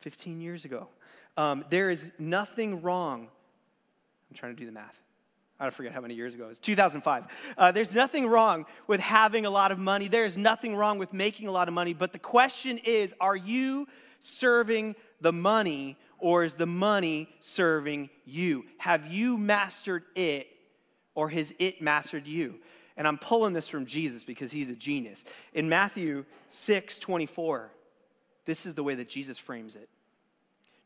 15 0.00 0.40
years 0.40 0.64
ago. 0.64 0.88
Um, 1.36 1.64
there 1.70 1.90
is 1.90 2.10
nothing 2.18 2.82
wrong. 2.82 3.28
I'm 4.30 4.36
trying 4.36 4.54
to 4.54 4.60
do 4.60 4.66
the 4.66 4.72
math. 4.72 5.00
I 5.58 5.64
don't 5.64 5.72
forget 5.72 5.92
how 5.92 6.02
many 6.02 6.14
years 6.14 6.34
ago 6.34 6.44
it 6.44 6.48
was. 6.48 6.58
2005. 6.58 7.26
Uh, 7.56 7.72
there's 7.72 7.94
nothing 7.94 8.26
wrong 8.26 8.66
with 8.86 9.00
having 9.00 9.46
a 9.46 9.50
lot 9.50 9.72
of 9.72 9.78
money. 9.78 10.06
There's 10.08 10.36
nothing 10.36 10.76
wrong 10.76 10.98
with 10.98 11.12
making 11.12 11.48
a 11.48 11.52
lot 11.52 11.68
of 11.68 11.74
money. 11.74 11.94
But 11.94 12.12
the 12.12 12.18
question 12.18 12.78
is 12.78 13.14
are 13.20 13.36
you 13.36 13.88
serving 14.20 14.96
the 15.20 15.32
money 15.32 15.96
or 16.18 16.44
is 16.44 16.54
the 16.54 16.66
money 16.66 17.28
serving 17.40 18.10
you? 18.26 18.64
Have 18.78 19.06
you 19.06 19.38
mastered 19.38 20.04
it 20.14 20.48
or 21.14 21.30
has 21.30 21.54
it 21.58 21.80
mastered 21.80 22.26
you? 22.26 22.56
And 22.98 23.06
I'm 23.06 23.18
pulling 23.18 23.52
this 23.52 23.68
from 23.68 23.86
Jesus 23.86 24.24
because 24.24 24.50
he's 24.52 24.70
a 24.70 24.76
genius. 24.76 25.24
In 25.54 25.68
Matthew 25.68 26.24
6 26.48 26.98
24, 26.98 27.70
this 28.44 28.66
is 28.66 28.74
the 28.74 28.82
way 28.82 28.94
that 28.94 29.08
Jesus 29.08 29.38
frames 29.38 29.76
it. 29.76 29.88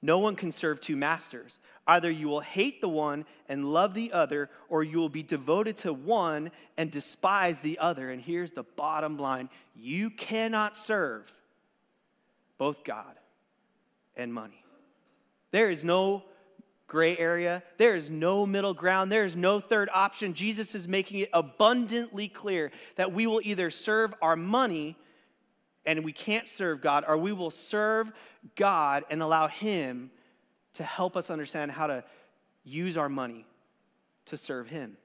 No 0.03 0.19
one 0.19 0.35
can 0.35 0.51
serve 0.51 0.81
two 0.81 0.97
masters. 0.97 1.59
Either 1.91 2.09
you 2.09 2.29
will 2.29 2.39
hate 2.39 2.81
the 2.81 2.89
one 2.89 3.25
and 3.49 3.65
love 3.65 3.95
the 3.95 4.13
other, 4.13 4.49
or 4.69 4.85
you 4.85 4.97
will 4.97 5.09
be 5.09 5.25
devoted 5.25 5.77
to 5.77 5.93
one 5.93 6.53
and 6.77 6.89
despise 6.89 7.59
the 7.59 7.81
other. 7.81 8.11
And 8.11 8.23
here's 8.23 8.53
the 8.53 8.63
bottom 8.63 9.17
line 9.17 9.51
you 9.75 10.09
cannot 10.09 10.77
serve 10.77 11.33
both 12.59 12.85
God 12.85 13.19
and 14.15 14.33
money. 14.33 14.63
There 15.51 15.69
is 15.69 15.83
no 15.83 16.23
gray 16.87 17.19
area. 17.19 17.61
There 17.77 17.97
is 17.97 18.09
no 18.09 18.47
middle 18.47 18.73
ground. 18.73 19.11
There 19.11 19.25
is 19.25 19.35
no 19.35 19.59
third 19.59 19.89
option. 19.93 20.33
Jesus 20.33 20.77
is 20.77 20.87
making 20.87 21.23
it 21.23 21.31
abundantly 21.33 22.29
clear 22.29 22.71
that 22.95 23.13
we 23.13 23.27
will 23.27 23.41
either 23.43 23.69
serve 23.69 24.15
our 24.23 24.37
money 24.37 24.97
and 25.85 26.05
we 26.05 26.13
can't 26.13 26.47
serve 26.47 26.83
God, 26.83 27.05
or 27.09 27.19
we 27.19 27.33
will 27.33 27.51
serve 27.51 28.13
God 28.55 29.05
and 29.11 29.21
allow 29.21 29.49
Him 29.49 30.13
to 30.75 30.83
help 30.83 31.17
us 31.17 31.31
understand 31.31 31.73
how 31.73 31.87
to 31.87 32.05
use 32.65 32.97
our 32.97 33.09
money 33.09 33.47
to 34.27 34.37
serve 34.37 34.69
Him. 34.69 34.97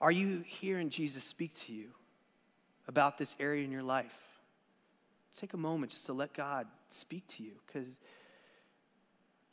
Are 0.00 0.12
you 0.12 0.42
hearing 0.46 0.90
Jesus 0.90 1.24
speak 1.24 1.54
to 1.60 1.72
you 1.72 1.88
about 2.86 3.18
this 3.18 3.34
area 3.40 3.64
in 3.64 3.70
your 3.70 3.82
life? 3.82 4.14
Take 5.36 5.54
a 5.54 5.58
moment 5.58 5.92
just 5.92 6.06
to 6.06 6.12
let 6.12 6.32
God 6.32 6.66
speak 6.88 7.26
to 7.28 7.42
you 7.42 7.52
because 7.66 7.98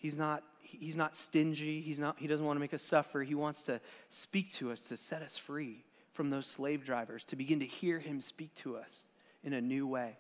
He's 0.04 0.18
not, 0.18 0.44
he's 0.60 0.98
not 0.98 1.16
stingy. 1.16 1.80
He's 1.80 1.98
not, 1.98 2.18
he 2.20 2.28
doesn't 2.28 2.46
want 2.46 2.58
to 2.58 2.60
make 2.60 2.74
us 2.74 2.82
suffer. 2.82 3.24
He 3.24 3.36
wants 3.36 3.64
to 3.64 3.80
speak 4.10 4.52
to 4.56 4.70
us 4.70 4.82
to 4.82 4.98
set 4.98 5.22
us 5.22 5.38
free 5.38 5.86
from 6.12 6.30
those 6.30 6.46
slave 6.46 6.86
drivers, 6.86 7.24
to 7.26 7.38
begin 7.38 7.62
to 7.62 7.66
hear 7.66 8.00
Him 8.00 8.20
speak 8.20 8.54
to 8.56 8.76
us 8.76 9.06
in 9.46 9.54
a 9.54 9.62
new 9.62 9.88
way. 9.88 10.18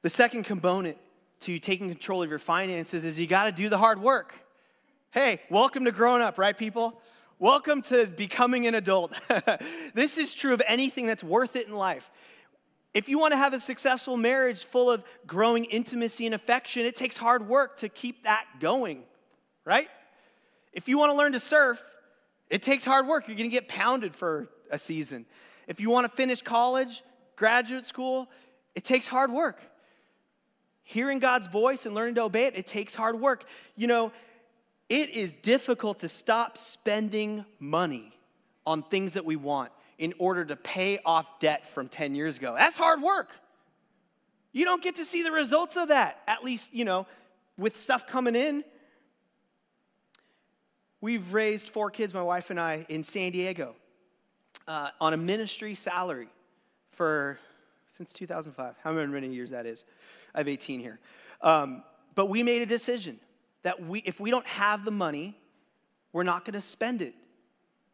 The 0.00 0.08
second 0.08 0.44
component 0.44 0.96
to 1.40 1.58
taking 1.58 1.88
control 1.88 2.22
of 2.22 2.30
your 2.30 2.38
finances 2.38 3.04
is 3.04 3.18
you 3.18 3.26
got 3.26 3.44
to 3.44 3.52
do 3.52 3.68
the 3.68 3.78
hard 3.78 4.00
work. 4.00 4.38
Hey, 5.10 5.40
welcome 5.50 5.84
to 5.84 5.92
growing 5.92 6.22
up, 6.22 6.38
right, 6.38 6.56
people? 6.56 7.00
Welcome 7.38 7.82
to 7.82 8.06
becoming 8.06 8.66
an 8.66 8.74
adult. 8.74 9.18
this 9.94 10.18
is 10.18 10.34
true 10.34 10.54
of 10.54 10.62
anything 10.66 11.06
that's 11.06 11.22
worth 11.22 11.56
it 11.56 11.66
in 11.66 11.74
life. 11.74 12.10
If 12.94 13.10
you 13.10 13.18
want 13.18 13.32
to 13.32 13.36
have 13.36 13.52
a 13.52 13.60
successful 13.60 14.16
marriage 14.16 14.64
full 14.64 14.90
of 14.90 15.04
growing 15.26 15.66
intimacy 15.66 16.24
and 16.24 16.34
affection, 16.34 16.86
it 16.86 16.96
takes 16.96 17.16
hard 17.16 17.46
work 17.46 17.76
to 17.78 17.90
keep 17.90 18.24
that 18.24 18.46
going, 18.58 19.02
right? 19.66 19.88
If 20.72 20.88
you 20.88 20.96
want 20.98 21.12
to 21.12 21.16
learn 21.16 21.32
to 21.32 21.40
surf, 21.40 21.82
it 22.48 22.62
takes 22.62 22.84
hard 22.84 23.06
work. 23.06 23.28
You're 23.28 23.36
going 23.36 23.50
to 23.50 23.54
get 23.54 23.68
pounded 23.68 24.14
for 24.14 24.48
a 24.70 24.78
season. 24.78 25.26
If 25.66 25.78
you 25.78 25.90
want 25.90 26.10
to 26.10 26.16
finish 26.16 26.40
college, 26.40 27.02
graduate 27.36 27.84
school, 27.84 28.28
it 28.74 28.84
takes 28.84 29.06
hard 29.06 29.30
work. 29.30 29.60
Hearing 30.88 31.18
God's 31.18 31.48
voice 31.48 31.84
and 31.84 31.94
learning 31.96 32.14
to 32.14 32.22
obey 32.22 32.46
it, 32.46 32.56
it 32.56 32.66
takes 32.66 32.94
hard 32.94 33.20
work. 33.20 33.44
You 33.74 33.88
know, 33.88 34.12
it 34.88 35.10
is 35.10 35.34
difficult 35.34 35.98
to 35.98 36.08
stop 36.08 36.56
spending 36.56 37.44
money 37.58 38.12
on 38.64 38.84
things 38.84 39.12
that 39.12 39.24
we 39.24 39.34
want 39.34 39.72
in 39.98 40.14
order 40.18 40.44
to 40.44 40.54
pay 40.54 41.00
off 41.04 41.40
debt 41.40 41.66
from 41.66 41.88
10 41.88 42.14
years 42.14 42.36
ago. 42.36 42.54
That's 42.56 42.78
hard 42.78 43.02
work. 43.02 43.30
You 44.52 44.64
don't 44.64 44.80
get 44.80 44.94
to 44.94 45.04
see 45.04 45.24
the 45.24 45.32
results 45.32 45.76
of 45.76 45.88
that, 45.88 46.22
at 46.28 46.44
least, 46.44 46.72
you 46.72 46.84
know, 46.84 47.06
with 47.58 47.76
stuff 47.76 48.06
coming 48.06 48.36
in. 48.36 48.62
We've 51.00 51.34
raised 51.34 51.70
four 51.70 51.90
kids, 51.90 52.14
my 52.14 52.22
wife 52.22 52.50
and 52.50 52.60
I, 52.60 52.86
in 52.88 53.02
San 53.02 53.32
Diego 53.32 53.74
uh, 54.68 54.90
on 55.00 55.14
a 55.14 55.16
ministry 55.16 55.74
salary 55.74 56.28
for 56.92 57.40
since 57.96 58.12
2005. 58.12 58.74
How 58.82 58.92
many 58.92 59.28
years 59.28 59.50
that 59.50 59.66
is? 59.66 59.84
I 60.34 60.38
have 60.38 60.48
18 60.48 60.80
here. 60.80 60.98
Um, 61.40 61.82
but 62.14 62.26
we 62.26 62.42
made 62.42 62.62
a 62.62 62.66
decision 62.66 63.18
that 63.62 63.84
we, 63.84 64.00
if 64.00 64.20
we 64.20 64.30
don't 64.30 64.46
have 64.46 64.84
the 64.84 64.90
money, 64.90 65.38
we're 66.12 66.22
not 66.22 66.44
going 66.44 66.54
to 66.54 66.60
spend 66.60 67.02
it. 67.02 67.14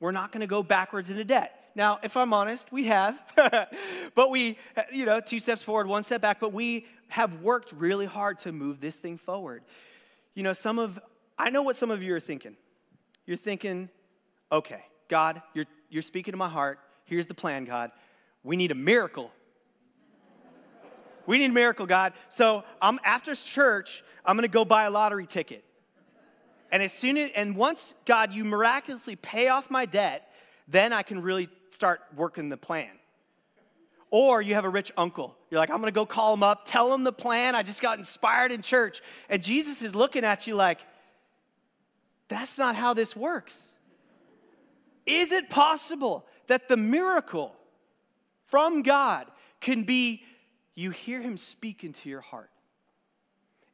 We're 0.00 0.12
not 0.12 0.32
going 0.32 0.40
to 0.40 0.46
go 0.46 0.62
backwards 0.62 1.10
into 1.10 1.24
debt. 1.24 1.70
Now, 1.74 2.00
if 2.02 2.16
I'm 2.16 2.32
honest, 2.32 2.70
we 2.70 2.84
have, 2.84 3.22
but 4.14 4.30
we, 4.30 4.58
you 4.92 5.06
know, 5.06 5.20
two 5.20 5.38
steps 5.38 5.62
forward, 5.62 5.86
one 5.86 6.02
step 6.02 6.20
back, 6.20 6.38
but 6.38 6.52
we 6.52 6.86
have 7.08 7.40
worked 7.40 7.72
really 7.72 8.06
hard 8.06 8.38
to 8.40 8.52
move 8.52 8.80
this 8.80 8.98
thing 8.98 9.16
forward. 9.16 9.62
You 10.34 10.42
know, 10.42 10.52
some 10.52 10.78
of, 10.78 10.98
I 11.38 11.50
know 11.50 11.62
what 11.62 11.76
some 11.76 11.90
of 11.90 12.02
you 12.02 12.14
are 12.14 12.20
thinking. 12.20 12.56
You're 13.24 13.36
thinking, 13.36 13.88
okay, 14.50 14.82
God, 15.08 15.40
you're, 15.54 15.66
you're 15.88 16.02
speaking 16.02 16.32
to 16.32 16.38
my 16.38 16.48
heart. 16.48 16.78
Here's 17.04 17.26
the 17.26 17.34
plan, 17.34 17.64
God. 17.64 17.92
We 18.42 18.56
need 18.56 18.70
a 18.70 18.76
miracle 18.76 19.30
we 21.26 21.38
need 21.38 21.50
a 21.50 21.54
miracle, 21.54 21.86
God. 21.86 22.12
So 22.28 22.64
I'm 22.80 22.98
after 23.04 23.34
church, 23.34 24.02
I'm 24.24 24.36
gonna 24.36 24.48
go 24.48 24.64
buy 24.64 24.84
a 24.84 24.90
lottery 24.90 25.26
ticket. 25.26 25.64
And 26.70 26.82
as 26.82 26.92
soon 26.92 27.18
as 27.18 27.30
and 27.34 27.56
once 27.56 27.94
God, 28.06 28.32
you 28.32 28.44
miraculously 28.44 29.16
pay 29.16 29.48
off 29.48 29.70
my 29.70 29.84
debt, 29.84 30.30
then 30.68 30.92
I 30.92 31.02
can 31.02 31.20
really 31.22 31.48
start 31.70 32.00
working 32.16 32.48
the 32.48 32.56
plan. 32.56 32.90
Or 34.10 34.42
you 34.42 34.54
have 34.54 34.64
a 34.64 34.68
rich 34.68 34.92
uncle. 34.96 35.36
You're 35.50 35.60
like, 35.60 35.70
I'm 35.70 35.78
gonna 35.78 35.92
go 35.92 36.06
call 36.06 36.34
him 36.34 36.42
up, 36.42 36.62
tell 36.66 36.92
him 36.94 37.04
the 37.04 37.12
plan. 37.12 37.54
I 37.54 37.62
just 37.62 37.82
got 37.82 37.98
inspired 37.98 38.52
in 38.52 38.62
church. 38.62 39.00
And 39.28 39.42
Jesus 39.42 39.82
is 39.82 39.94
looking 39.94 40.24
at 40.24 40.46
you 40.46 40.54
like, 40.54 40.80
that's 42.28 42.58
not 42.58 42.76
how 42.76 42.94
this 42.94 43.14
works. 43.14 43.72
Is 45.04 45.32
it 45.32 45.50
possible 45.50 46.26
that 46.46 46.68
the 46.68 46.76
miracle 46.76 47.54
from 48.46 48.82
God 48.82 49.26
can 49.60 49.82
be 49.84 50.22
you 50.74 50.90
hear 50.90 51.20
him 51.20 51.36
speak 51.36 51.84
into 51.84 52.08
your 52.08 52.20
heart. 52.20 52.50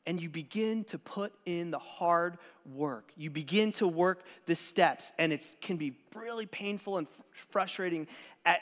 And 0.07 0.23
you 0.23 0.31
begin 0.31 0.85
to 0.85 0.99
put 0.99 1.35
in 1.45 1.71
the 1.71 1.79
hard 1.79 2.39
work. 2.65 3.13
You 3.15 3.29
begin 3.29 3.73
to 3.73 3.87
work 3.87 4.23
the 4.47 4.55
steps, 4.55 5.13
and 5.19 5.35
it 5.35 5.57
can 5.61 5.77
be 5.77 5.93
really 6.15 6.47
painful 6.47 6.97
and 6.97 7.07
frustrating. 7.51 8.07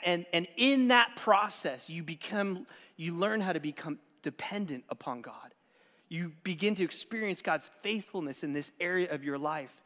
And, 0.03 0.25
and 0.33 0.45
in 0.57 0.89
that 0.89 1.15
process, 1.15 1.89
you 1.89 2.03
become, 2.03 2.67
you 2.97 3.13
learn 3.13 3.39
how 3.39 3.53
to 3.53 3.61
become 3.61 3.97
dependent 4.23 4.83
upon 4.89 5.21
God. 5.21 5.53
You 6.09 6.33
begin 6.43 6.75
to 6.75 6.83
experience 6.83 7.41
God's 7.41 7.71
faithfulness 7.81 8.43
in 8.43 8.51
this 8.51 8.73
area 8.81 9.09
of 9.13 9.23
your 9.23 9.37
life. 9.37 9.81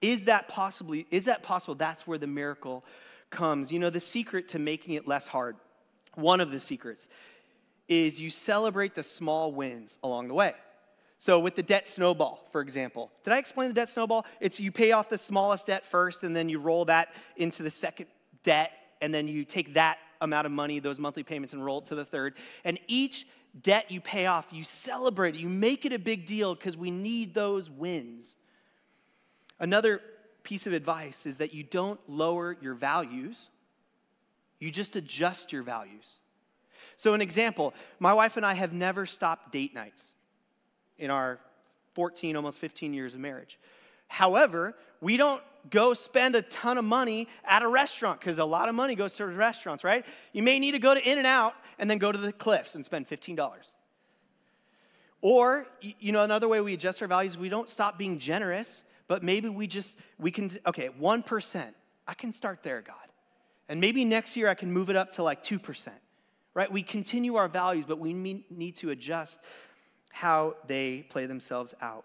Is 0.00 0.24
that 0.24 0.46
possibly, 0.46 1.08
is 1.10 1.24
that 1.24 1.42
possible? 1.42 1.74
That's 1.74 2.06
where 2.06 2.18
the 2.18 2.28
miracle 2.28 2.84
comes. 3.30 3.72
You 3.72 3.80
know, 3.80 3.90
the 3.90 3.98
secret 3.98 4.46
to 4.48 4.60
making 4.60 4.94
it 4.94 5.08
less 5.08 5.26
hard, 5.26 5.56
one 6.14 6.40
of 6.40 6.52
the 6.52 6.60
secrets 6.60 7.08
is 7.88 8.20
you 8.20 8.30
celebrate 8.30 8.94
the 8.94 9.02
small 9.02 9.52
wins 9.52 9.98
along 10.02 10.28
the 10.28 10.34
way. 10.34 10.54
So 11.18 11.40
with 11.40 11.56
the 11.56 11.62
debt 11.62 11.88
snowball, 11.88 12.46
for 12.52 12.60
example, 12.60 13.10
did 13.24 13.32
I 13.32 13.38
explain 13.38 13.68
the 13.68 13.74
debt 13.74 13.88
snowball? 13.88 14.24
It's 14.40 14.60
you 14.60 14.70
pay 14.70 14.92
off 14.92 15.08
the 15.08 15.18
smallest 15.18 15.66
debt 15.66 15.84
first, 15.84 16.22
and 16.22 16.34
then 16.34 16.48
you 16.48 16.60
roll 16.60 16.84
that 16.84 17.08
into 17.36 17.64
the 17.64 17.70
second 17.70 18.06
debt, 18.44 18.70
and 19.00 19.12
then 19.12 19.26
you 19.26 19.44
take 19.44 19.74
that 19.74 19.98
amount 20.20 20.46
of 20.46 20.52
money, 20.52 20.78
those 20.78 21.00
monthly 21.00 21.24
payments, 21.24 21.52
and 21.52 21.64
roll 21.64 21.78
it 21.78 21.86
to 21.86 21.96
the 21.96 22.04
third. 22.04 22.34
And 22.64 22.78
each 22.86 23.26
debt 23.62 23.90
you 23.90 24.00
pay 24.00 24.26
off, 24.26 24.48
you 24.52 24.62
celebrate 24.62 25.34
you 25.34 25.48
make 25.48 25.84
it 25.84 25.92
a 25.92 25.98
big 25.98 26.26
deal 26.26 26.54
because 26.54 26.76
we 26.76 26.90
need 26.90 27.34
those 27.34 27.68
wins. 27.68 28.36
Another 29.58 30.00
piece 30.44 30.66
of 30.66 30.72
advice 30.72 31.26
is 31.26 31.38
that 31.38 31.52
you 31.52 31.64
don't 31.64 32.00
lower 32.08 32.56
your 32.60 32.74
values, 32.74 33.50
you 34.60 34.70
just 34.70 34.94
adjust 34.96 35.52
your 35.52 35.62
values. 35.62 36.16
So, 36.98 37.14
an 37.14 37.22
example 37.22 37.74
my 38.00 38.12
wife 38.12 38.36
and 38.36 38.44
I 38.44 38.54
have 38.54 38.72
never 38.72 39.06
stopped 39.06 39.52
date 39.52 39.72
nights 39.72 40.14
in 40.98 41.10
our 41.10 41.38
14, 41.94 42.34
almost 42.34 42.58
15 42.58 42.92
years 42.92 43.14
of 43.14 43.20
marriage. 43.20 43.56
However, 44.08 44.74
we 45.00 45.16
don't 45.16 45.40
go 45.70 45.94
spend 45.94 46.34
a 46.34 46.42
ton 46.42 46.76
of 46.76 46.84
money 46.84 47.28
at 47.44 47.62
a 47.62 47.68
restaurant 47.68 48.18
because 48.18 48.38
a 48.38 48.44
lot 48.44 48.68
of 48.68 48.74
money 48.74 48.96
goes 48.96 49.14
to 49.14 49.26
restaurants, 49.26 49.84
right? 49.84 50.04
You 50.32 50.42
may 50.42 50.58
need 50.58 50.72
to 50.72 50.80
go 50.80 50.92
to 50.92 51.00
In-N-Out 51.00 51.54
and 51.78 51.88
then 51.88 51.98
go 51.98 52.10
to 52.10 52.18
the 52.18 52.32
Cliffs 52.32 52.74
and 52.74 52.84
spend 52.84 53.08
$15. 53.08 53.74
Or, 55.20 55.68
you 55.80 56.10
know, 56.10 56.24
another 56.24 56.48
way 56.48 56.60
we 56.60 56.74
adjust 56.74 57.00
our 57.00 57.06
values, 57.08 57.38
we 57.38 57.48
don't 57.48 57.68
stop 57.68 57.96
being 57.96 58.18
generous, 58.18 58.82
but 59.06 59.22
maybe 59.22 59.48
we 59.48 59.68
just, 59.68 59.96
we 60.18 60.32
can, 60.32 60.50
okay, 60.66 60.88
1%. 61.00 61.74
I 62.08 62.14
can 62.14 62.32
start 62.32 62.64
there, 62.64 62.80
God. 62.80 62.96
And 63.68 63.80
maybe 63.80 64.04
next 64.04 64.36
year 64.36 64.48
I 64.48 64.54
can 64.54 64.72
move 64.72 64.90
it 64.90 64.96
up 64.96 65.12
to 65.12 65.22
like 65.22 65.44
2% 65.44 65.90
right? 66.58 66.72
We 66.72 66.82
continue 66.82 67.36
our 67.36 67.46
values, 67.46 67.84
but 67.86 68.00
we 68.00 68.12
need 68.12 68.74
to 68.78 68.90
adjust 68.90 69.38
how 70.10 70.56
they 70.66 71.06
play 71.08 71.24
themselves 71.24 71.72
out. 71.80 72.04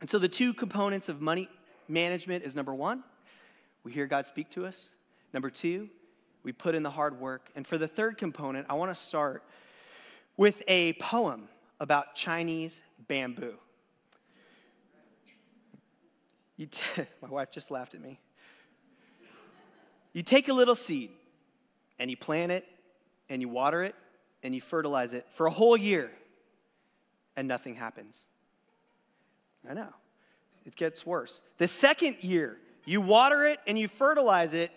And 0.00 0.10
so 0.10 0.18
the 0.18 0.28
two 0.28 0.52
components 0.52 1.08
of 1.08 1.20
money 1.20 1.48
management 1.86 2.42
is 2.42 2.56
number 2.56 2.74
one, 2.74 3.04
we 3.84 3.92
hear 3.92 4.08
God 4.08 4.26
speak 4.26 4.50
to 4.50 4.66
us. 4.66 4.88
Number 5.32 5.50
two, 5.50 5.88
we 6.42 6.50
put 6.50 6.74
in 6.74 6.82
the 6.82 6.90
hard 6.90 7.20
work. 7.20 7.48
And 7.54 7.64
for 7.64 7.78
the 7.78 7.86
third 7.86 8.18
component, 8.18 8.66
I 8.68 8.74
want 8.74 8.90
to 8.90 9.00
start 9.00 9.44
with 10.36 10.64
a 10.66 10.94
poem 10.94 11.48
about 11.78 12.16
Chinese 12.16 12.82
bamboo. 13.06 13.54
T- 16.58 16.66
my 17.22 17.28
wife 17.28 17.52
just 17.52 17.70
laughed 17.70 17.94
at 17.94 18.00
me. 18.00 18.18
You 20.12 20.24
take 20.24 20.48
a 20.48 20.52
little 20.52 20.74
seed 20.74 21.12
and 22.00 22.10
you 22.10 22.16
plant 22.16 22.50
it 22.50 22.66
and 23.28 23.40
you 23.40 23.48
water 23.48 23.82
it 23.82 23.94
and 24.42 24.54
you 24.54 24.60
fertilize 24.60 25.12
it 25.12 25.26
for 25.32 25.46
a 25.46 25.50
whole 25.50 25.76
year 25.76 26.10
and 27.36 27.46
nothing 27.46 27.74
happens. 27.74 28.24
I 29.68 29.74
know. 29.74 29.92
It 30.64 30.76
gets 30.76 31.06
worse. 31.06 31.40
The 31.58 31.68
second 31.68 32.16
year, 32.20 32.58
you 32.84 33.00
water 33.00 33.44
it 33.44 33.60
and 33.66 33.78
you 33.78 33.88
fertilize 33.88 34.54
it 34.54 34.70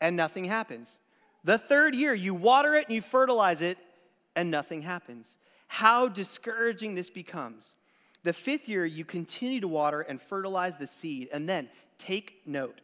and 0.00 0.16
nothing 0.16 0.44
happens. 0.44 0.98
The 1.44 1.58
third 1.58 1.94
year, 1.94 2.14
you 2.14 2.34
water 2.34 2.74
it 2.74 2.86
and 2.86 2.94
you 2.94 3.02
fertilize 3.02 3.62
it 3.62 3.78
and 4.34 4.50
nothing 4.50 4.82
happens. 4.82 5.36
How 5.68 6.08
discouraging 6.08 6.94
this 6.94 7.10
becomes. 7.10 7.74
The 8.22 8.32
fifth 8.32 8.68
year, 8.68 8.84
you 8.84 9.04
continue 9.04 9.60
to 9.60 9.68
water 9.68 10.00
and 10.00 10.20
fertilize 10.20 10.76
the 10.76 10.86
seed. 10.86 11.28
And 11.32 11.48
then, 11.48 11.68
take 11.98 12.42
note. 12.44 12.80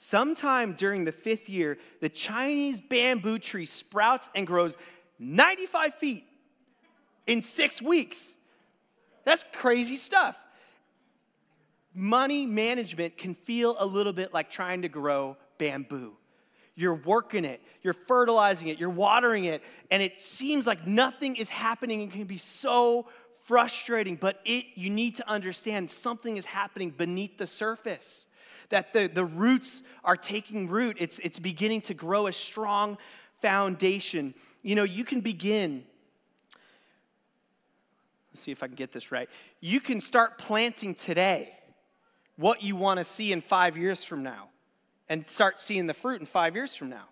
Sometime 0.00 0.74
during 0.74 1.04
the 1.04 1.10
fifth 1.10 1.48
year, 1.48 1.76
the 2.00 2.08
Chinese 2.08 2.80
bamboo 2.80 3.40
tree 3.40 3.64
sprouts 3.64 4.30
and 4.32 4.46
grows 4.46 4.76
95 5.18 5.92
feet 5.92 6.24
in 7.26 7.42
six 7.42 7.82
weeks. 7.82 8.36
That's 9.24 9.44
crazy 9.52 9.96
stuff. 9.96 10.40
Money 11.92 12.46
management 12.46 13.18
can 13.18 13.34
feel 13.34 13.74
a 13.80 13.84
little 13.84 14.12
bit 14.12 14.32
like 14.32 14.48
trying 14.48 14.82
to 14.82 14.88
grow 14.88 15.36
bamboo. 15.58 16.16
You're 16.76 16.94
working 16.94 17.44
it, 17.44 17.60
you're 17.82 17.92
fertilizing 17.92 18.68
it, 18.68 18.78
you're 18.78 18.90
watering 18.90 19.46
it, 19.46 19.64
and 19.90 20.00
it 20.00 20.20
seems 20.20 20.64
like 20.64 20.86
nothing 20.86 21.34
is 21.34 21.48
happening 21.48 22.02
and 22.02 22.12
can 22.12 22.22
be 22.22 22.36
so 22.36 23.08
frustrating, 23.46 24.14
but 24.14 24.40
it 24.44 24.66
you 24.76 24.90
need 24.90 25.16
to 25.16 25.28
understand 25.28 25.90
something 25.90 26.36
is 26.36 26.44
happening 26.44 26.90
beneath 26.90 27.36
the 27.36 27.48
surface. 27.48 28.27
That 28.70 28.92
the, 28.92 29.06
the 29.06 29.24
roots 29.24 29.82
are 30.04 30.16
taking 30.16 30.68
root. 30.68 30.96
It's, 31.00 31.18
it's 31.20 31.38
beginning 31.38 31.82
to 31.82 31.94
grow 31.94 32.26
a 32.26 32.32
strong 32.32 32.98
foundation. 33.40 34.34
You 34.62 34.74
know, 34.74 34.84
you 34.84 35.04
can 35.04 35.20
begin 35.20 35.84
Let's 38.38 38.44
see 38.44 38.52
if 38.52 38.62
I 38.62 38.68
can 38.68 38.76
get 38.76 38.92
this 38.92 39.10
right. 39.10 39.28
You 39.60 39.80
can 39.80 40.00
start 40.00 40.38
planting 40.38 40.94
today 40.94 41.52
what 42.36 42.62
you 42.62 42.76
want 42.76 42.98
to 42.98 43.04
see 43.04 43.32
in 43.32 43.40
five 43.40 43.76
years 43.76 44.04
from 44.04 44.22
now 44.22 44.50
and 45.08 45.26
start 45.26 45.58
seeing 45.58 45.88
the 45.88 45.94
fruit 45.94 46.20
in 46.20 46.26
five 46.26 46.54
years 46.54 46.72
from 46.72 46.88
now. 46.88 47.06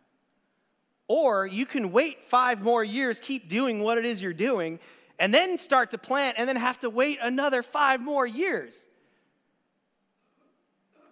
Or 1.09 1.45
you 1.45 1.67
can 1.67 1.91
wait 1.91 2.23
five 2.23 2.63
more 2.63 2.85
years, 2.85 3.19
keep 3.19 3.49
doing 3.49 3.83
what 3.83 3.99
it 3.99 4.05
is 4.05 4.23
you're 4.23 4.33
doing, 4.33 4.79
and 5.19 5.35
then 5.35 5.59
start 5.59 5.91
to 5.91 5.99
plant 5.99 6.37
and 6.39 6.49
then 6.49 6.55
have 6.55 6.79
to 6.81 6.91
wait 6.91 7.19
another 7.21 7.65
five 7.65 8.01
more 8.01 8.25
years. 8.25 8.87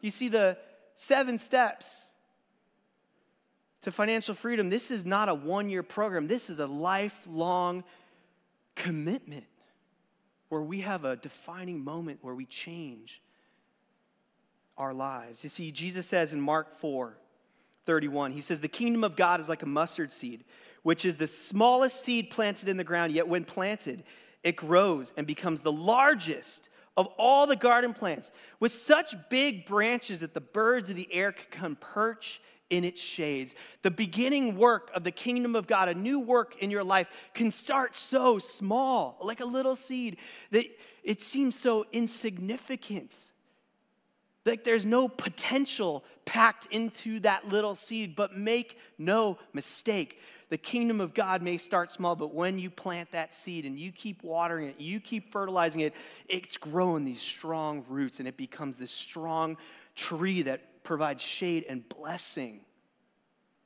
You 0.05 0.11
see, 0.11 0.29
the 0.29 0.59
seven 0.97 1.39
steps 1.39 2.11
to 3.81 3.91
financial 3.91 4.35
freedom, 4.35 4.69
this 4.69 4.91
is 4.91 5.07
not 5.07 5.31
a 5.31 5.35
one 5.35 5.71
year 5.71 5.83
program, 5.83 6.27
this 6.27 6.51
is 6.51 6.59
a 6.59 6.67
lifelong 6.67 7.85
commitment 8.75 9.47
where 10.51 10.61
we 10.61 10.83
have 10.83 11.07
a 11.07 11.17
defining 11.17 11.83
moment 11.83 12.19
where 12.21 12.35
we 12.35 12.45
change 12.45 13.23
our 14.77 14.93
lives. 14.93 15.43
You 15.43 15.49
see, 15.49 15.73
Jesus 15.73 16.07
says 16.07 16.35
in 16.35 16.41
Mark 16.41 16.79
4 16.81 17.17
31, 17.87 18.33
He 18.33 18.43
says, 18.43 18.61
The 18.61 18.69
kingdom 18.69 19.05
of 19.05 19.17
God 19.17 19.41
is 19.41 19.49
like 19.49 19.63
a 19.63 19.67
mustard 19.67 20.13
seed, 20.13 20.45
which 20.83 21.07
is 21.07 21.17
the 21.17 21.27
smallest 21.27 22.05
seed 22.05 22.29
planted 22.29 22.69
in 22.69 22.77
the 22.77 22.85
ground, 22.85 23.13
yet 23.15 23.27
when 23.27 23.45
planted, 23.45 24.05
it 24.43 24.55
grows 24.55 25.15
and 25.17 25.27
becomes 25.27 25.61
the 25.61 25.73
largest 25.73 26.69
of 26.97 27.09
all 27.19 27.47
the 27.47 27.57
garden 27.57 27.93
plants, 27.93 28.31
with 28.61 28.73
such 28.73 29.15
big 29.29 29.67
branches 29.67 30.21
that 30.21 30.35
the 30.35 30.41
birds 30.41 30.91
of 30.91 30.97
the 30.97 31.13
air 31.13 31.33
could 31.33 31.51
come 31.51 31.77
perch 31.77 32.41
in 32.71 32.85
its 32.85 33.01
shades. 33.01 33.55
The 33.83 33.91
beginning 33.91 34.57
work 34.57 34.91
of 34.95 35.05
the 35.05 35.11
kingdom 35.11 35.55
of 35.55 35.67
God, 35.67 35.89
a 35.89 35.95
new 35.95 36.19
work 36.19 36.57
in 36.61 36.71
your 36.71 36.85
life, 36.85 37.09
can 37.35 37.51
start 37.51 37.97
so 37.97 38.39
small, 38.39 39.19
like 39.23 39.41
a 39.41 39.45
little 39.45 39.77
seed, 39.77 40.17
that 40.51 40.67
it 41.03 41.23
seems 41.23 41.55
so 41.55 41.85
insignificant. 41.93 43.33
Like 44.47 44.65
there's 44.65 44.85
no 44.85 45.09
potential 45.09 46.05
packed 46.25 46.67
into 46.71 47.21
that 47.21 47.49
little 47.49 47.75
seed, 47.75 48.15
but 48.15 48.37
make 48.37 48.79
no 48.99 49.39
mistake. 49.53 50.19
The 50.55 50.59
kingdom 50.59 51.01
of 51.01 51.15
God 51.15 51.43
may 51.43 51.59
start 51.59 51.91
small, 51.91 52.15
but 52.15 52.33
when 52.33 52.61
you 52.61 52.71
plant 52.71 53.11
that 53.11 53.35
seed 53.35 53.65
and 53.65 53.77
you 53.77 53.91
keep 53.91 54.23
watering 54.23 54.69
it, 54.69 54.81
you 54.81 55.01
keep 55.01 55.33
fertilizing 55.33 55.81
it, 55.81 55.97
it's 56.29 56.57
growing 56.57 57.03
these 57.03 57.21
strong 57.21 57.85
roots 57.89 58.21
and 58.21 58.29
it 58.29 58.37
becomes 58.37 58.77
this 58.77 58.93
strong 58.93 59.57
tree 59.97 60.43
that 60.43 60.85
provides 60.85 61.25
shade 61.25 61.65
and 61.69 61.89
blessing. 61.89 62.61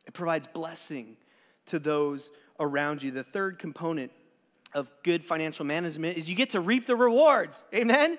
It 0.07 0.15
provides 0.15 0.47
blessing 0.47 1.19
to 1.67 1.79
those 1.79 2.31
around 2.59 3.03
you. 3.03 3.11
The 3.11 3.23
third 3.23 3.59
component 3.59 4.11
of 4.73 4.91
good 5.03 5.23
financial 5.23 5.67
management 5.67 6.17
is 6.17 6.27
you 6.27 6.35
get 6.35 6.49
to 6.51 6.61
reap 6.61 6.87
the 6.87 6.97
rewards. 6.97 7.67
Amen? 7.75 8.17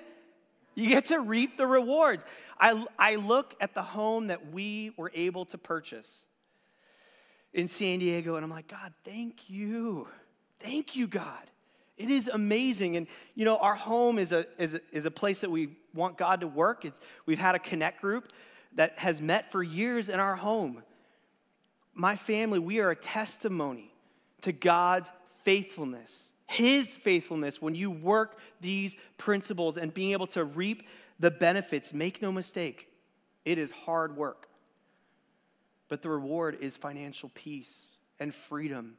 You 0.76 0.90
get 0.90 1.06
to 1.06 1.18
reap 1.18 1.56
the 1.56 1.66
rewards. 1.66 2.24
I, 2.60 2.84
I 2.96 3.16
look 3.16 3.56
at 3.60 3.74
the 3.74 3.82
home 3.82 4.28
that 4.28 4.52
we 4.52 4.92
were 4.96 5.10
able 5.12 5.44
to 5.46 5.58
purchase 5.58 6.26
in 7.52 7.68
San 7.68 7.98
Diego, 7.98 8.36
and 8.36 8.44
I'm 8.44 8.50
like, 8.50 8.68
God, 8.68 8.92
thank 9.04 9.50
you. 9.50 10.08
Thank 10.60 10.94
you, 10.94 11.06
God. 11.06 11.50
It 11.96 12.10
is 12.10 12.28
amazing. 12.28 12.96
And, 12.96 13.06
you 13.34 13.44
know, 13.44 13.58
our 13.58 13.74
home 13.74 14.18
is 14.18 14.32
a, 14.32 14.46
is 14.58 14.74
a, 14.74 14.80
is 14.92 15.04
a 15.04 15.10
place 15.10 15.40
that 15.42 15.50
we 15.50 15.70
want 15.94 16.16
God 16.16 16.40
to 16.40 16.46
work. 16.46 16.84
It's, 16.84 17.00
we've 17.26 17.38
had 17.38 17.54
a 17.54 17.58
connect 17.58 18.00
group 18.00 18.32
that 18.76 18.98
has 18.98 19.20
met 19.20 19.50
for 19.50 19.62
years 19.62 20.08
in 20.08 20.20
our 20.20 20.36
home. 20.36 20.82
My 21.92 22.16
family, 22.16 22.58
we 22.58 22.78
are 22.78 22.90
a 22.90 22.96
testimony 22.96 23.92
to 24.42 24.52
God's 24.52 25.10
faithfulness, 25.44 26.32
His 26.46 26.96
faithfulness 26.96 27.60
when 27.60 27.74
you 27.74 27.90
work 27.90 28.38
these 28.60 28.96
principles 29.18 29.76
and 29.76 29.92
being 29.92 30.12
able 30.12 30.28
to 30.28 30.44
reap 30.44 30.86
the 31.18 31.30
benefits. 31.30 31.92
Make 31.92 32.22
no 32.22 32.32
mistake, 32.32 32.88
it 33.44 33.58
is 33.58 33.72
hard 33.72 34.16
work. 34.16 34.49
But 35.90 36.02
the 36.02 36.08
reward 36.08 36.56
is 36.60 36.76
financial 36.76 37.30
peace 37.34 37.98
and 38.20 38.32
freedom. 38.32 38.96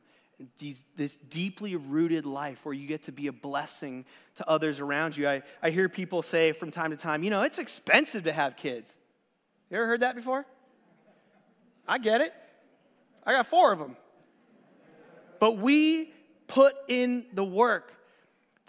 These, 0.59 0.83
this 0.97 1.15
deeply 1.15 1.75
rooted 1.75 2.25
life 2.25 2.65
where 2.65 2.73
you 2.73 2.85
get 2.85 3.03
to 3.03 3.11
be 3.11 3.27
a 3.27 3.31
blessing 3.31 4.05
to 4.35 4.47
others 4.47 4.79
around 4.79 5.15
you. 5.15 5.27
I, 5.27 5.41
I 5.63 5.69
hear 5.69 5.87
people 5.87 6.21
say 6.21 6.51
from 6.51 6.69
time 6.69 6.91
to 6.91 6.97
time, 6.97 7.23
you 7.23 7.29
know, 7.29 7.43
it's 7.43 7.59
expensive 7.59 8.25
to 8.25 8.33
have 8.33 8.57
kids. 8.57 8.97
You 9.69 9.77
ever 9.77 9.87
heard 9.87 10.01
that 10.01 10.15
before? 10.15 10.45
I 11.87 11.97
get 11.97 12.19
it. 12.19 12.33
I 13.25 13.31
got 13.31 13.47
four 13.47 13.71
of 13.71 13.79
them. 13.79 13.95
But 15.39 15.57
we 15.57 16.11
put 16.47 16.75
in 16.89 17.25
the 17.33 17.43
work 17.43 17.93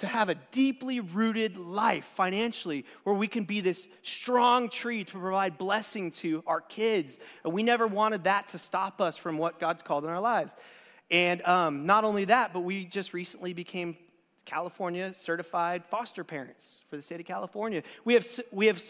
to 0.02 0.08
have 0.08 0.28
a 0.28 0.34
deeply 0.50 0.98
rooted 0.98 1.56
life 1.56 2.04
financially 2.04 2.84
where 3.04 3.14
we 3.14 3.28
can 3.28 3.44
be 3.44 3.60
this 3.60 3.86
strong 4.02 4.68
tree 4.68 5.04
to 5.04 5.12
provide 5.12 5.56
blessing 5.56 6.10
to 6.10 6.42
our 6.44 6.60
kids. 6.60 7.20
And 7.44 7.52
we 7.52 7.62
never 7.62 7.86
wanted 7.86 8.24
that 8.24 8.48
to 8.48 8.58
stop 8.58 9.00
us 9.00 9.16
from 9.16 9.38
what 9.38 9.60
God's 9.60 9.80
called 9.80 10.02
in 10.02 10.10
our 10.10 10.20
lives. 10.20 10.56
And 11.08 11.40
um, 11.42 11.86
not 11.86 12.02
only 12.02 12.24
that, 12.24 12.52
but 12.52 12.60
we 12.62 12.84
just 12.84 13.14
recently 13.14 13.52
became 13.52 13.96
California 14.44 15.14
certified 15.14 15.84
foster 15.84 16.24
parents 16.24 16.82
for 16.90 16.96
the 16.96 17.02
state 17.02 17.20
of 17.20 17.26
California. 17.26 17.84
We 18.04 18.14
have, 18.14 18.26
we 18.50 18.66
have, 18.66 18.82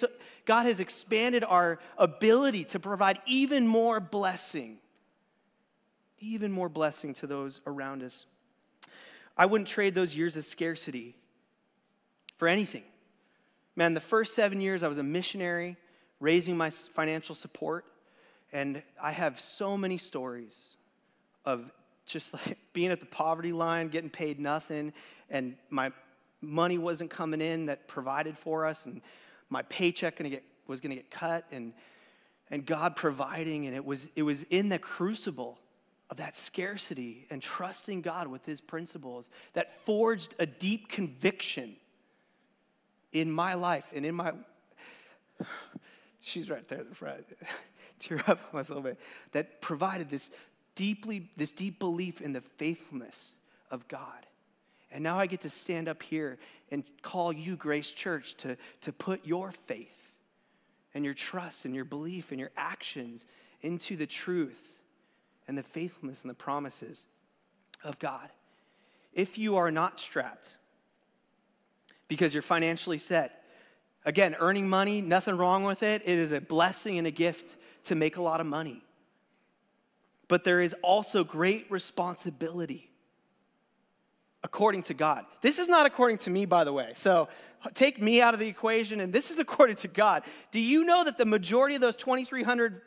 God 0.46 0.64
has 0.64 0.80
expanded 0.80 1.44
our 1.44 1.78
ability 1.98 2.64
to 2.64 2.80
provide 2.80 3.18
even 3.26 3.66
more 3.66 4.00
blessing, 4.00 4.78
even 6.20 6.52
more 6.52 6.70
blessing 6.70 7.12
to 7.14 7.26
those 7.26 7.60
around 7.66 8.02
us. 8.02 8.24
I 9.36 9.46
wouldn't 9.46 9.68
trade 9.68 9.94
those 9.94 10.14
years 10.14 10.36
of 10.36 10.44
scarcity 10.44 11.16
for 12.36 12.48
anything. 12.48 12.84
Man, 13.76 13.94
the 13.94 14.00
first 14.00 14.34
seven 14.34 14.60
years 14.60 14.82
I 14.82 14.88
was 14.88 14.98
a 14.98 15.02
missionary, 15.02 15.76
raising 16.20 16.56
my 16.56 16.70
financial 16.70 17.34
support, 17.34 17.86
and 18.52 18.82
I 19.00 19.12
have 19.12 19.40
so 19.40 19.76
many 19.76 19.96
stories 19.96 20.76
of 21.44 21.70
just 22.04 22.34
like 22.46 22.58
being 22.72 22.90
at 22.90 23.00
the 23.00 23.06
poverty 23.06 23.52
line, 23.52 23.88
getting 23.88 24.10
paid 24.10 24.38
nothing, 24.38 24.92
and 25.30 25.56
my 25.70 25.92
money 26.42 26.76
wasn't 26.76 27.10
coming 27.10 27.40
in 27.40 27.66
that 27.66 27.88
provided 27.88 28.36
for 28.36 28.66
us, 28.66 28.84
and 28.84 29.00
my 29.48 29.62
paycheck 29.62 30.16
gonna 30.16 30.28
get, 30.28 30.42
was 30.66 30.80
going 30.80 30.90
to 30.90 30.96
get 30.96 31.10
cut, 31.10 31.46
and, 31.52 31.72
and 32.50 32.66
God 32.66 32.96
providing. 32.96 33.66
And 33.66 33.76
it 33.76 33.84
was, 33.84 34.08
it 34.16 34.22
was 34.22 34.42
in 34.44 34.68
the 34.68 34.78
crucible 34.78 35.58
of 36.12 36.18
that 36.18 36.36
scarcity 36.36 37.26
and 37.30 37.40
trusting 37.40 38.02
God 38.02 38.26
with 38.26 38.44
his 38.44 38.60
principles 38.60 39.30
that 39.54 39.82
forged 39.86 40.34
a 40.38 40.44
deep 40.44 40.90
conviction 40.90 41.74
in 43.12 43.32
my 43.32 43.54
life 43.54 43.86
and 43.94 44.04
in 44.04 44.14
my. 44.14 44.34
She's 46.20 46.50
right 46.50 46.68
there 46.68 46.80
at 46.80 46.90
the 46.90 46.94
front. 46.94 47.24
Tear 47.98 48.22
up 48.26 48.52
a 48.52 48.58
little 48.58 48.82
bit. 48.82 49.00
That 49.32 49.62
provided 49.62 50.10
this 50.10 50.30
deeply, 50.74 51.30
this 51.38 51.50
deep 51.50 51.78
belief 51.78 52.20
in 52.20 52.34
the 52.34 52.42
faithfulness 52.42 53.32
of 53.70 53.88
God. 53.88 54.26
And 54.90 55.02
now 55.02 55.18
I 55.18 55.24
get 55.24 55.40
to 55.40 55.50
stand 55.50 55.88
up 55.88 56.02
here 56.02 56.36
and 56.70 56.84
call 57.00 57.32
you, 57.32 57.56
Grace 57.56 57.90
Church, 57.90 58.34
to, 58.38 58.58
to 58.82 58.92
put 58.92 59.24
your 59.24 59.50
faith 59.50 60.14
and 60.92 61.06
your 61.06 61.14
trust 61.14 61.64
and 61.64 61.74
your 61.74 61.86
belief 61.86 62.32
and 62.32 62.38
your 62.38 62.50
actions 62.54 63.24
into 63.62 63.96
the 63.96 64.06
truth 64.06 64.71
and 65.52 65.58
the 65.58 65.62
faithfulness 65.62 66.22
and 66.22 66.30
the 66.30 66.34
promises 66.34 67.04
of 67.84 67.98
God. 67.98 68.30
If 69.12 69.36
you 69.36 69.56
are 69.56 69.70
not 69.70 70.00
strapped 70.00 70.56
because 72.08 72.32
you're 72.32 72.42
financially 72.42 72.96
set, 72.96 73.44
again, 74.06 74.34
earning 74.40 74.66
money, 74.66 75.02
nothing 75.02 75.36
wrong 75.36 75.64
with 75.64 75.82
it. 75.82 76.00
It 76.06 76.18
is 76.18 76.32
a 76.32 76.40
blessing 76.40 76.96
and 76.96 77.06
a 77.06 77.10
gift 77.10 77.58
to 77.84 77.94
make 77.94 78.16
a 78.16 78.22
lot 78.22 78.40
of 78.40 78.46
money. 78.46 78.82
But 80.26 80.42
there 80.42 80.62
is 80.62 80.74
also 80.80 81.22
great 81.22 81.70
responsibility 81.70 82.90
according 84.42 84.84
to 84.84 84.94
God. 84.94 85.26
This 85.42 85.58
is 85.58 85.68
not 85.68 85.84
according 85.84 86.16
to 86.18 86.30
me, 86.30 86.46
by 86.46 86.64
the 86.64 86.72
way. 86.72 86.92
So 86.94 87.28
take 87.74 88.00
me 88.00 88.22
out 88.22 88.32
of 88.32 88.40
the 88.40 88.48
equation, 88.48 89.02
and 89.02 89.12
this 89.12 89.30
is 89.30 89.38
according 89.38 89.76
to 89.76 89.88
God. 89.88 90.24
Do 90.50 90.60
you 90.60 90.84
know 90.84 91.04
that 91.04 91.18
the 91.18 91.26
majority 91.26 91.74
of 91.74 91.82
those 91.82 91.96
2,300 91.96 92.80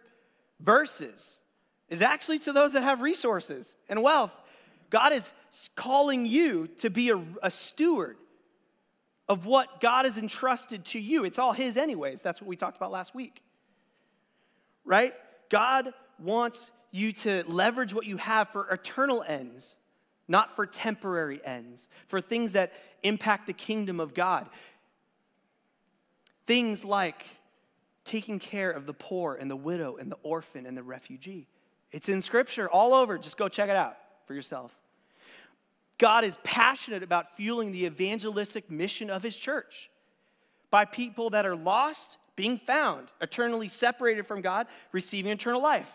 verses 0.59 1.41
is 1.89 2.01
actually 2.01 2.39
to 2.39 2.53
those 2.53 2.73
that 2.73 2.83
have 2.83 3.01
resources 3.01 3.75
and 3.89 4.01
wealth? 4.01 4.41
God 4.89 5.13
is 5.13 5.31
calling 5.75 6.25
you 6.25 6.67
to 6.79 6.89
be 6.89 7.09
a, 7.09 7.23
a 7.41 7.51
steward 7.51 8.17
of 9.27 9.45
what 9.45 9.81
God 9.81 10.05
has 10.05 10.17
entrusted 10.17 10.85
to 10.85 10.99
you. 10.99 11.25
It's 11.25 11.39
all 11.39 11.53
His, 11.53 11.77
anyways. 11.77 12.21
That's 12.21 12.41
what 12.41 12.47
we 12.47 12.55
talked 12.55 12.77
about 12.77 12.91
last 12.91 13.15
week. 13.15 13.41
Right? 14.83 15.13
God 15.49 15.93
wants 16.19 16.71
you 16.91 17.11
to 17.11 17.43
leverage 17.47 17.93
what 17.93 18.05
you 18.05 18.17
have 18.17 18.49
for 18.49 18.69
eternal 18.69 19.23
ends, 19.27 19.77
not 20.27 20.55
for 20.55 20.65
temporary 20.65 21.41
ends, 21.43 21.87
for 22.07 22.21
things 22.21 22.53
that 22.53 22.71
impact 23.03 23.47
the 23.47 23.53
kingdom 23.53 23.99
of 23.99 24.13
God. 24.13 24.47
Things 26.45 26.85
like 26.85 27.25
taking 28.03 28.37
care 28.37 28.69
of 28.69 28.85
the 28.85 28.93
poor 28.93 29.35
and 29.35 29.49
the 29.49 29.55
widow 29.55 29.97
and 29.97 30.11
the 30.11 30.17
orphan 30.21 30.65
and 30.65 30.77
the 30.77 30.83
refugee. 30.83 31.47
It's 31.91 32.09
in 32.09 32.21
scripture 32.21 32.69
all 32.69 32.93
over. 32.93 33.17
Just 33.17 33.37
go 33.37 33.47
check 33.47 33.69
it 33.69 33.75
out 33.75 33.95
for 34.25 34.33
yourself. 34.33 34.75
God 35.97 36.23
is 36.23 36.37
passionate 36.43 37.03
about 37.03 37.35
fueling 37.35 37.71
the 37.71 37.85
evangelistic 37.85 38.69
mission 38.69 39.09
of 39.09 39.23
his 39.23 39.37
church 39.37 39.89
by 40.69 40.85
people 40.85 41.29
that 41.29 41.45
are 41.45 41.55
lost 41.55 42.17
being 42.35 42.57
found, 42.57 43.07
eternally 43.21 43.69
separated 43.69 44.25
from 44.25 44.41
God, 44.41 44.67
receiving 44.91 45.31
eternal 45.31 45.61
life. 45.61 45.91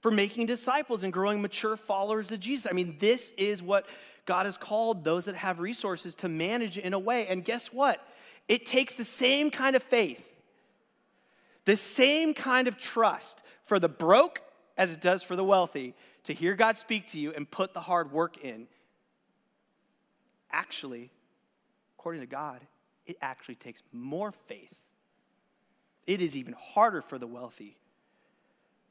For 0.00 0.10
making 0.10 0.46
disciples 0.46 1.02
and 1.02 1.12
growing 1.12 1.42
mature 1.42 1.76
followers 1.76 2.32
of 2.32 2.40
Jesus. 2.40 2.66
I 2.70 2.72
mean, 2.72 2.96
this 2.98 3.34
is 3.36 3.62
what 3.62 3.84
God 4.24 4.46
has 4.46 4.56
called 4.56 5.04
those 5.04 5.26
that 5.26 5.34
have 5.34 5.60
resources 5.60 6.14
to 6.16 6.28
manage 6.28 6.78
in 6.78 6.94
a 6.94 6.98
way. 6.98 7.26
And 7.26 7.44
guess 7.44 7.66
what? 7.66 8.02
It 8.48 8.64
takes 8.64 8.94
the 8.94 9.04
same 9.04 9.50
kind 9.50 9.76
of 9.76 9.82
faith, 9.82 10.39
the 11.64 11.76
same 11.76 12.34
kind 12.34 12.68
of 12.68 12.78
trust 12.78 13.42
for 13.64 13.78
the 13.78 13.88
broke 13.88 14.42
as 14.76 14.92
it 14.92 15.00
does 15.00 15.22
for 15.22 15.36
the 15.36 15.44
wealthy 15.44 15.94
to 16.24 16.32
hear 16.32 16.54
God 16.54 16.78
speak 16.78 17.08
to 17.08 17.18
you 17.18 17.32
and 17.32 17.50
put 17.50 17.74
the 17.74 17.80
hard 17.80 18.12
work 18.12 18.38
in. 18.44 18.66
Actually, 20.50 21.10
according 21.98 22.20
to 22.22 22.26
God, 22.26 22.60
it 23.06 23.16
actually 23.22 23.54
takes 23.54 23.82
more 23.92 24.32
faith. 24.32 24.78
It 26.06 26.20
is 26.20 26.36
even 26.36 26.54
harder 26.58 27.02
for 27.02 27.18
the 27.18 27.26
wealthy 27.26 27.76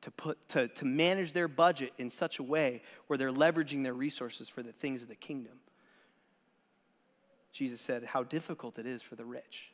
to, 0.02 0.12
put, 0.12 0.48
to, 0.50 0.68
to 0.70 0.86
manage 0.86 1.34
their 1.34 1.48
budget 1.48 1.92
in 1.98 2.10
such 2.10 2.40
a 2.40 2.44
way 2.44 2.82
where 3.08 3.18
they're 3.18 3.34
leveraging 3.34 3.84
their 3.84 3.94
resources 3.94 4.48
for 4.48 4.64
the 4.64 4.72
things 4.72 5.02
of 5.02 5.10
the 5.10 5.16
kingdom. 5.16 5.60
Jesus 7.52 7.82
said 7.82 8.04
how 8.04 8.24
difficult 8.24 8.80
it 8.80 8.86
is 8.86 9.02
for 9.02 9.16
the 9.16 9.26
rich 9.26 9.69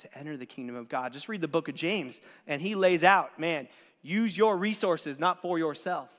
to 0.00 0.18
enter 0.18 0.36
the 0.36 0.46
kingdom 0.46 0.76
of 0.76 0.88
God. 0.88 1.12
Just 1.12 1.28
read 1.28 1.40
the 1.40 1.48
book 1.48 1.68
of 1.68 1.74
James, 1.74 2.20
and 2.46 2.60
he 2.60 2.74
lays 2.74 3.04
out 3.04 3.38
man, 3.38 3.68
use 4.02 4.36
your 4.36 4.56
resources 4.56 5.18
not 5.18 5.42
for 5.42 5.58
yourself. 5.58 6.14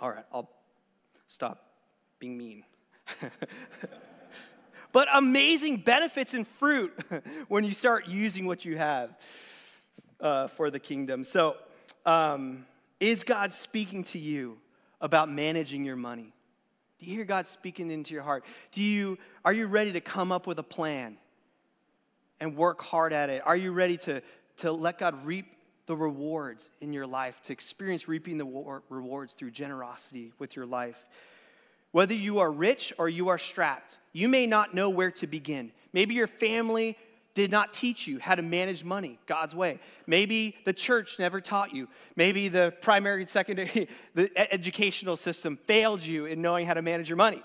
All 0.00 0.10
right, 0.10 0.24
I'll 0.32 0.50
stop 1.26 1.64
being 2.18 2.36
mean. 2.36 2.64
but 4.92 5.08
amazing 5.14 5.78
benefits 5.78 6.34
and 6.34 6.46
fruit 6.46 6.92
when 7.48 7.64
you 7.64 7.72
start 7.72 8.06
using 8.06 8.46
what 8.46 8.64
you 8.64 8.76
have 8.76 9.16
uh, 10.20 10.46
for 10.48 10.70
the 10.70 10.78
kingdom. 10.78 11.24
So, 11.24 11.56
um, 12.06 12.66
is 13.00 13.24
God 13.24 13.52
speaking 13.52 14.04
to 14.04 14.18
you 14.18 14.58
about 15.00 15.30
managing 15.30 15.84
your 15.84 15.96
money? 15.96 16.32
Do 16.98 17.06
you 17.06 17.16
hear 17.16 17.24
God 17.24 17.46
speaking 17.46 17.90
into 17.90 18.14
your 18.14 18.22
heart? 18.22 18.44
Do 18.72 18.82
you 18.82 19.18
are 19.44 19.52
you 19.52 19.66
ready 19.66 19.92
to 19.92 20.00
come 20.00 20.32
up 20.32 20.46
with 20.46 20.58
a 20.58 20.62
plan 20.62 21.18
and 22.40 22.56
work 22.56 22.82
hard 22.82 23.12
at 23.12 23.30
it? 23.30 23.42
Are 23.44 23.56
you 23.56 23.72
ready 23.72 23.96
to 23.98 24.22
to 24.58 24.72
let 24.72 24.98
God 24.98 25.24
reap 25.24 25.46
the 25.86 25.96
rewards 25.96 26.70
in 26.80 26.92
your 26.92 27.06
life, 27.06 27.42
to 27.44 27.52
experience 27.52 28.08
reaping 28.08 28.38
the 28.38 28.80
rewards 28.88 29.34
through 29.34 29.50
generosity 29.50 30.32
with 30.38 30.56
your 30.56 30.66
life? 30.66 31.04
Whether 31.92 32.14
you 32.14 32.40
are 32.40 32.50
rich 32.50 32.92
or 32.98 33.08
you 33.08 33.28
are 33.28 33.38
strapped, 33.38 33.98
you 34.12 34.28
may 34.28 34.46
not 34.46 34.74
know 34.74 34.90
where 34.90 35.12
to 35.12 35.26
begin. 35.26 35.70
Maybe 35.92 36.14
your 36.14 36.26
family 36.26 36.96
did 37.34 37.50
not 37.50 37.72
teach 37.72 38.06
you 38.06 38.18
how 38.18 38.34
to 38.34 38.42
manage 38.42 38.84
money 38.84 39.18
God's 39.26 39.54
way. 39.54 39.80
Maybe 40.06 40.56
the 40.64 40.72
church 40.72 41.18
never 41.18 41.40
taught 41.40 41.74
you. 41.74 41.88
Maybe 42.16 42.48
the 42.48 42.72
primary 42.80 43.22
and 43.22 43.28
secondary, 43.28 43.88
the 44.14 44.30
educational 44.52 45.16
system 45.16 45.56
failed 45.56 46.02
you 46.02 46.26
in 46.26 46.40
knowing 46.40 46.66
how 46.66 46.74
to 46.74 46.82
manage 46.82 47.08
your 47.08 47.16
money. 47.16 47.42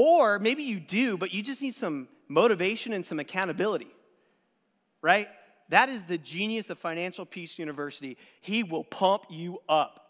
Or 0.00 0.38
maybe 0.38 0.62
you 0.62 0.78
do, 0.78 1.18
but 1.18 1.34
you 1.34 1.42
just 1.42 1.60
need 1.60 1.74
some 1.74 2.06
motivation 2.28 2.92
and 2.92 3.04
some 3.04 3.18
accountability, 3.18 3.88
right? 5.02 5.26
That 5.70 5.88
is 5.88 6.04
the 6.04 6.16
genius 6.16 6.70
of 6.70 6.78
Financial 6.78 7.26
Peace 7.26 7.58
University. 7.58 8.16
He 8.40 8.62
will 8.62 8.84
pump 8.84 9.24
you 9.28 9.58
up. 9.68 10.04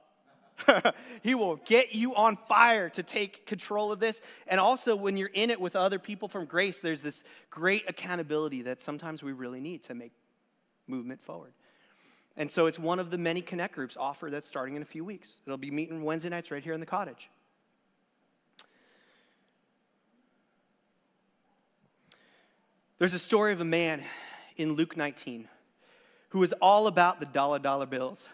he 1.22 1.34
will 1.34 1.56
get 1.64 1.94
you 1.94 2.14
on 2.14 2.36
fire 2.36 2.90
to 2.90 3.02
take 3.02 3.46
control 3.46 3.90
of 3.90 3.98
this. 3.98 4.20
And 4.46 4.60
also, 4.60 4.94
when 4.94 5.16
you're 5.16 5.30
in 5.32 5.48
it 5.48 5.58
with 5.58 5.74
other 5.74 5.98
people 5.98 6.28
from 6.28 6.44
grace, 6.44 6.80
there's 6.80 7.00
this 7.00 7.24
great 7.48 7.88
accountability 7.88 8.60
that 8.62 8.82
sometimes 8.82 9.22
we 9.22 9.32
really 9.32 9.62
need 9.62 9.84
to 9.84 9.94
make 9.94 10.12
movement 10.86 11.22
forward. 11.22 11.54
And 12.36 12.50
so, 12.50 12.66
it's 12.66 12.78
one 12.78 12.98
of 12.98 13.10
the 13.10 13.16
many 13.16 13.40
connect 13.40 13.74
groups 13.74 13.96
offered 13.98 14.34
that's 14.34 14.46
starting 14.46 14.76
in 14.76 14.82
a 14.82 14.84
few 14.84 15.02
weeks. 15.02 15.36
It'll 15.46 15.56
be 15.56 15.70
meeting 15.70 16.02
Wednesday 16.04 16.28
nights 16.28 16.50
right 16.50 16.62
here 16.62 16.74
in 16.74 16.80
the 16.80 16.84
cottage. 16.84 17.30
There's 22.98 23.14
a 23.14 23.18
story 23.20 23.52
of 23.52 23.60
a 23.60 23.64
man 23.64 24.02
in 24.56 24.72
Luke 24.72 24.96
19 24.96 25.48
who 26.30 26.40
was 26.40 26.52
all 26.54 26.88
about 26.88 27.20
the 27.20 27.26
dollar 27.26 27.60
dollar 27.60 27.86
bills. 27.86 28.28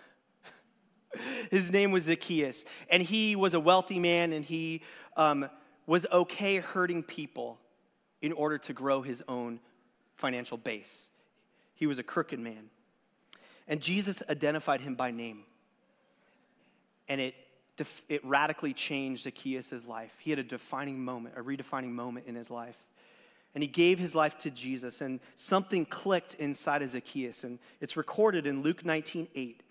His 1.50 1.70
name 1.70 1.90
was 1.90 2.05
Zacchaeus, 2.05 2.64
and 2.88 3.03
he 3.03 3.37
was 3.37 3.53
a 3.53 3.61
wealthy 3.61 3.98
man, 3.98 4.33
and 4.33 4.42
he 4.42 4.81
um, 5.18 5.50
was 5.87 6.07
okay 6.11 6.57
hurting 6.57 7.03
people 7.03 7.59
in 8.22 8.33
order 8.33 8.57
to 8.57 8.72
grow 8.72 9.03
his 9.03 9.22
own 9.29 9.61
financial 10.16 10.57
base. 10.57 11.11
He 11.74 11.87
was 11.87 11.98
a 11.98 12.03
crooked 12.03 12.40
man. 12.40 12.70
And 13.68 13.83
Jesus 13.83 14.22
identified 14.31 14.81
him 14.81 14.94
by 14.94 15.11
name. 15.11 15.44
And 17.07 17.20
it, 17.20 17.35
it 18.09 18.24
radically 18.24 18.72
changed 18.72 19.24
Zacchaeus' 19.24 19.85
life. 19.85 20.14
He 20.20 20.31
had 20.31 20.38
a 20.38 20.44
defining 20.44 21.05
moment, 21.05 21.35
a 21.37 21.42
redefining 21.42 21.90
moment 21.90 22.27
in 22.27 22.35
his 22.35 22.50
life. 22.50 22.79
And 23.55 23.62
he 23.62 23.69
gave 23.69 23.99
his 23.99 24.14
life 24.14 24.38
to 24.43 24.51
Jesus, 24.51 25.01
and 25.01 25.21
something 25.37 25.85
clicked 25.85 26.35
inside 26.35 26.83
of 26.83 26.88
Zacchaeus. 26.88 27.45
And 27.45 27.61
it's 27.81 27.97
recorded 27.97 28.47
in 28.47 28.62
Luke 28.62 28.85
19 28.85 29.29
8. 29.35 29.62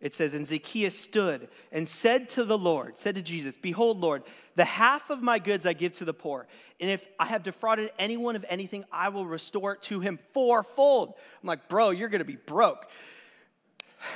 It 0.00 0.14
says, 0.14 0.34
And 0.34 0.46
Zacchaeus 0.46 0.98
stood 0.98 1.48
and 1.70 1.86
said 1.86 2.28
to 2.30 2.44
the 2.44 2.58
Lord, 2.58 2.96
said 2.96 3.14
to 3.16 3.22
Jesus, 3.22 3.56
Behold, 3.56 4.00
Lord, 4.00 4.22
the 4.56 4.64
half 4.64 5.10
of 5.10 5.22
my 5.22 5.38
goods 5.38 5.66
I 5.66 5.74
give 5.74 5.92
to 5.94 6.04
the 6.04 6.14
poor. 6.14 6.46
And 6.80 6.90
if 6.90 7.06
I 7.18 7.26
have 7.26 7.42
defrauded 7.42 7.90
anyone 7.98 8.34
of 8.34 8.44
anything, 8.48 8.84
I 8.90 9.10
will 9.10 9.26
restore 9.26 9.74
it 9.74 9.82
to 9.82 10.00
him 10.00 10.18
fourfold. 10.32 11.14
I'm 11.42 11.46
like, 11.46 11.68
Bro, 11.68 11.90
you're 11.90 12.08
going 12.08 12.20
to 12.20 12.24
be 12.24 12.36
broke. 12.36 12.88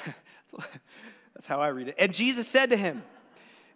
That's 1.34 1.46
how 1.46 1.60
I 1.60 1.68
read 1.68 1.88
it. 1.88 1.96
And 1.98 2.14
Jesus 2.14 2.48
said 2.48 2.70
to 2.70 2.76
him, 2.76 3.02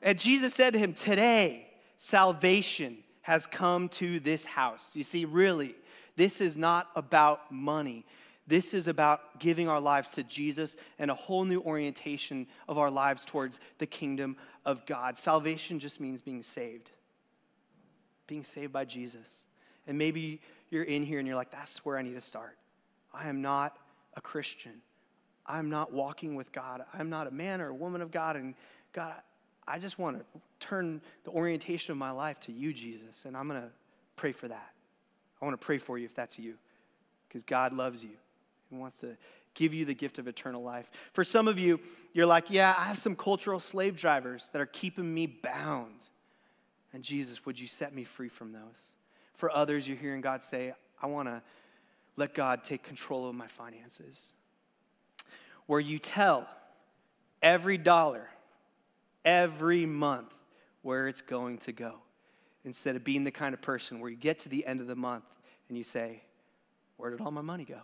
and 0.00 0.18
Jesus 0.18 0.54
said 0.54 0.72
to 0.72 0.78
him, 0.78 0.94
Today 0.94 1.68
salvation 1.96 2.98
has 3.28 3.46
come 3.46 3.90
to 3.90 4.18
this 4.20 4.46
house. 4.46 4.92
You 4.94 5.04
see, 5.04 5.26
really, 5.26 5.74
this 6.16 6.40
is 6.40 6.56
not 6.56 6.88
about 6.96 7.52
money. 7.52 8.06
This 8.46 8.72
is 8.72 8.88
about 8.88 9.38
giving 9.38 9.68
our 9.68 9.82
lives 9.82 10.08
to 10.12 10.22
Jesus 10.22 10.78
and 10.98 11.10
a 11.10 11.14
whole 11.14 11.44
new 11.44 11.60
orientation 11.60 12.46
of 12.68 12.78
our 12.78 12.90
lives 12.90 13.26
towards 13.26 13.60
the 13.76 13.84
kingdom 13.84 14.38
of 14.64 14.86
God. 14.86 15.18
Salvation 15.18 15.78
just 15.78 16.00
means 16.00 16.22
being 16.22 16.42
saved, 16.42 16.90
being 18.26 18.44
saved 18.44 18.72
by 18.72 18.86
Jesus. 18.86 19.44
And 19.86 19.98
maybe 19.98 20.40
you're 20.70 20.84
in 20.84 21.02
here 21.02 21.18
and 21.18 21.28
you're 21.28 21.36
like, 21.36 21.50
that's 21.50 21.84
where 21.84 21.98
I 21.98 22.02
need 22.02 22.14
to 22.14 22.22
start. 22.22 22.56
I 23.12 23.28
am 23.28 23.42
not 23.42 23.76
a 24.16 24.22
Christian. 24.22 24.80
I'm 25.44 25.68
not 25.68 25.92
walking 25.92 26.34
with 26.34 26.50
God. 26.50 26.80
I'm 26.94 27.10
not 27.10 27.26
a 27.26 27.30
man 27.30 27.60
or 27.60 27.68
a 27.68 27.74
woman 27.74 28.00
of 28.00 28.10
God. 28.10 28.36
And 28.36 28.54
God, 28.94 29.16
I 29.66 29.78
just 29.78 29.98
want 29.98 30.18
to 30.18 30.40
turn 30.60 31.00
the 31.24 31.30
orientation 31.30 31.92
of 31.92 31.98
my 31.98 32.10
life 32.10 32.40
to 32.40 32.52
you, 32.52 32.72
Jesus. 32.72 33.24
And 33.24 33.36
I'm 33.36 33.48
going 33.48 33.62
to 33.62 33.68
pray 34.16 34.32
for 34.32 34.48
that. 34.48 34.70
I 35.40 35.44
want 35.44 35.58
to 35.58 35.64
pray 35.64 35.78
for 35.78 35.98
you 35.98 36.04
if 36.04 36.14
that's 36.14 36.38
you, 36.38 36.54
because 37.28 37.42
God 37.42 37.72
loves 37.72 38.02
you 38.02 38.16
and 38.70 38.80
wants 38.80 38.98
to 39.00 39.16
give 39.54 39.74
you 39.74 39.84
the 39.84 39.94
gift 39.94 40.18
of 40.18 40.28
eternal 40.28 40.62
life. 40.62 40.90
For 41.12 41.24
some 41.24 41.48
of 41.48 41.58
you, 41.58 41.80
you're 42.12 42.26
like, 42.26 42.50
yeah, 42.50 42.74
I 42.76 42.84
have 42.84 42.98
some 42.98 43.16
cultural 43.16 43.60
slave 43.60 43.96
drivers 43.96 44.50
that 44.52 44.60
are 44.60 44.66
keeping 44.66 45.12
me 45.12 45.26
bound. 45.26 46.08
And 46.92 47.02
Jesus, 47.02 47.44
would 47.44 47.58
you 47.58 47.66
set 47.66 47.94
me 47.94 48.04
free 48.04 48.28
from 48.28 48.52
those? 48.52 48.92
For 49.34 49.50
others, 49.50 49.86
you're 49.86 49.96
hearing 49.96 50.20
God 50.20 50.42
say, 50.42 50.74
I 51.00 51.06
want 51.06 51.28
to 51.28 51.42
let 52.16 52.34
God 52.34 52.64
take 52.64 52.82
control 52.82 53.28
of 53.28 53.34
my 53.34 53.46
finances. 53.46 54.32
Where 55.66 55.80
you 55.80 55.98
tell 55.98 56.48
every 57.42 57.78
dollar, 57.78 58.28
every 59.24 59.86
month, 59.86 60.32
where 60.82 61.08
it's 61.08 61.20
going 61.20 61.58
to 61.58 61.72
go 61.72 61.94
instead 62.64 62.96
of 62.96 63.04
being 63.04 63.24
the 63.24 63.30
kind 63.30 63.54
of 63.54 63.62
person 63.62 64.00
where 64.00 64.10
you 64.10 64.16
get 64.16 64.40
to 64.40 64.48
the 64.48 64.66
end 64.66 64.80
of 64.80 64.86
the 64.86 64.96
month 64.96 65.24
and 65.68 65.76
you 65.76 65.84
say, 65.84 66.22
Where 66.96 67.10
did 67.10 67.20
all 67.20 67.30
my 67.30 67.40
money 67.40 67.64
go? 67.64 67.80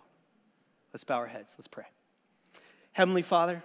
Let's 0.93 1.03
bow 1.03 1.15
our 1.15 1.27
heads. 1.27 1.55
Let's 1.57 1.67
pray. 1.67 1.85
Heavenly 2.93 3.21
Father, 3.21 3.63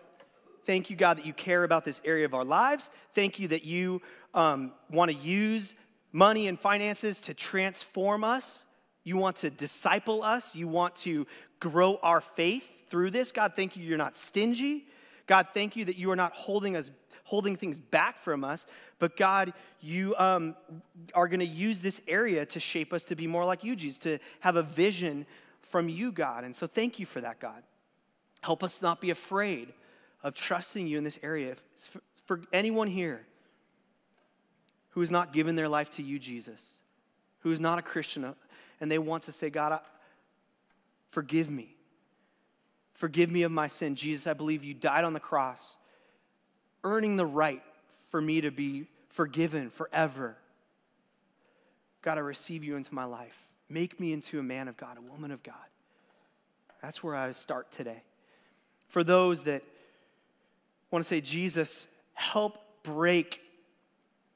thank 0.65 0.91
you, 0.91 0.97
God, 0.97 1.19
that 1.19 1.27
you 1.27 1.33
care 1.33 1.63
about 1.63 1.85
this 1.85 2.01
area 2.05 2.25
of 2.25 2.35
our 2.35 2.45
lives. 2.45 2.91
Thank 3.13 3.39
you 3.39 3.49
that 3.49 3.65
you 3.65 4.03
um, 4.35 4.73
want 4.91 5.11
to 5.11 5.17
use 5.17 5.75
money 6.13 6.49
and 6.49 6.59
finances 6.59 7.21
to 7.21 7.35
transform 7.35 8.25
us. 8.25 8.65
You 9.05 9.17
want 9.17 9.37
to 9.37 9.51
disciple 9.51 10.23
us. 10.23 10.57
You 10.57 10.67
want 10.69 10.97
to 10.97 11.27
grow 11.61 11.99
our 12.03 12.21
faith 12.21 12.89
through 12.91 13.11
this. 13.11 13.31
God, 13.33 13.53
thank 13.55 13.77
you, 13.77 13.85
you're 13.85 13.97
not 13.97 14.17
stingy. 14.17 14.87
God, 15.27 15.49
thank 15.55 15.77
you 15.77 15.85
that 15.85 15.97
you 15.97 16.11
are 16.11 16.17
not 16.17 16.33
holding 16.33 16.77
us 16.77 16.91
holding 17.23 17.55
things 17.55 17.79
back 17.79 18.19
from 18.19 18.43
us. 18.43 18.67
But 19.01 19.17
God, 19.17 19.53
you 19.81 20.15
um, 20.19 20.55
are 21.15 21.27
going 21.27 21.41
to 21.41 21.47
use 21.47 21.81
this 21.81 22.01
area 22.07 22.47
to 22.47 22.61
shape 22.61 22.93
us 22.93 23.03
to 23.05 23.17
be 23.17 23.27
more 23.27 23.45
like 23.45 23.65
you, 23.65 23.75
Jesus, 23.75 23.99
to 24.01 24.19
have 24.39 24.55
a 24.55 24.63
vision 24.63 25.27
from 25.63 25.89
you, 25.89 26.13
God. 26.13 26.45
And 26.45 26.55
so 26.55 26.69
thank 26.69 27.01
you 27.01 27.07
for 27.07 27.21
that, 27.21 27.41
God. 27.41 27.63
Help 28.43 28.63
us 28.63 28.81
not 28.81 29.01
be 29.01 29.11
afraid 29.11 29.73
of 30.23 30.35
trusting 30.35 30.87
you 30.87 30.99
in 30.99 31.05
this 31.05 31.19
area. 31.23 31.57
For 32.27 32.43
anyone 32.53 32.87
here 32.87 33.23
who 34.91 35.01
has 35.01 35.11
not 35.11 35.33
given 35.33 35.57
their 35.57 35.69
life 35.69 35.91
to 35.93 36.03
you, 36.03 36.19
Jesus, 36.19 36.79
who 37.41 37.51
is 37.51 37.59
not 37.59 37.79
a 37.79 37.83
Christian, 37.83 38.25
uh, 38.25 38.35
and 38.81 38.91
they 38.91 38.99
want 38.99 39.25
to 39.25 39.33
say, 39.33 39.49
God, 39.49 39.81
forgive 41.09 41.51
me. 41.51 41.75
Forgive 42.93 43.31
me 43.31 43.45
of 43.45 43.53
my 43.53 43.69
sin. 43.69 43.95
Jesus, 43.95 44.27
I 44.27 44.35
believe 44.35 44.63
you 44.63 44.75
died 44.75 45.05
on 45.05 45.15
the 45.15 45.21
cross 45.21 45.77
earning 46.85 47.17
the 47.17 47.27
right 47.27 47.63
for 48.11 48.21
me 48.21 48.41
to 48.43 48.51
be 48.51 48.87
forgiven 49.09 49.71
forever. 49.71 50.37
God, 52.03 52.19
I 52.19 52.21
receive 52.21 52.65
you 52.65 52.77
into 52.77 52.95
my 52.95 53.05
life. 53.05 53.47
Make 53.69 54.01
me 54.01 54.13
into 54.13 54.39
a 54.39 54.43
man 54.43 54.69
of 54.69 54.77
God, 54.77 54.99
a 54.99 55.13
woman 55.13 55.31
of 55.31 55.43
God. 55.43 55.55
That's 56.83 57.03
where 57.03 57.15
I 57.15 57.31
start 57.33 57.71
today. 57.73 58.03
For 58.89 59.05
those 59.05 59.43
that 59.43 59.63
want 60.91 61.05
to 61.05 61.09
say, 61.09 61.21
Jesus, 61.21 61.87
help 62.15 62.59
break 62.83 63.41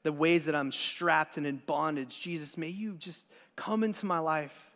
the 0.03 0.13
ways 0.13 0.45
that 0.45 0.55
I'm 0.55 0.71
strapped 0.71 1.37
and 1.37 1.47
in 1.47 1.57
bondage. 1.65 2.21
Jesus, 2.21 2.57
may 2.57 2.69
you 2.69 2.93
just 2.93 3.25
come 3.55 3.83
into 3.83 4.05
my 4.05 4.19
life. 4.19 4.69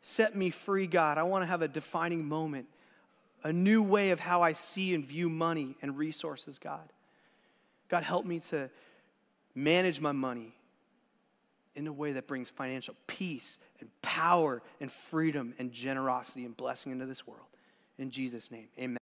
Set 0.00 0.34
me 0.34 0.50
free, 0.50 0.86
God. 0.86 1.18
I 1.18 1.22
want 1.22 1.42
to 1.42 1.46
have 1.46 1.62
a 1.62 1.68
defining 1.68 2.26
moment, 2.26 2.66
a 3.44 3.52
new 3.52 3.82
way 3.82 4.10
of 4.10 4.18
how 4.18 4.42
I 4.42 4.52
see 4.52 4.94
and 4.94 5.04
view 5.04 5.28
money 5.28 5.76
and 5.82 5.96
resources, 5.96 6.58
God. 6.58 6.88
God, 7.92 8.04
help 8.04 8.24
me 8.24 8.40
to 8.48 8.70
manage 9.54 10.00
my 10.00 10.12
money 10.12 10.54
in 11.74 11.86
a 11.86 11.92
way 11.92 12.12
that 12.12 12.26
brings 12.26 12.48
financial 12.48 12.94
peace 13.06 13.58
and 13.80 13.90
power 14.00 14.62
and 14.80 14.90
freedom 14.90 15.52
and 15.58 15.70
generosity 15.70 16.46
and 16.46 16.56
blessing 16.56 16.90
into 16.92 17.04
this 17.04 17.26
world. 17.26 17.44
In 17.98 18.10
Jesus' 18.10 18.50
name, 18.50 18.68
amen. 18.78 19.01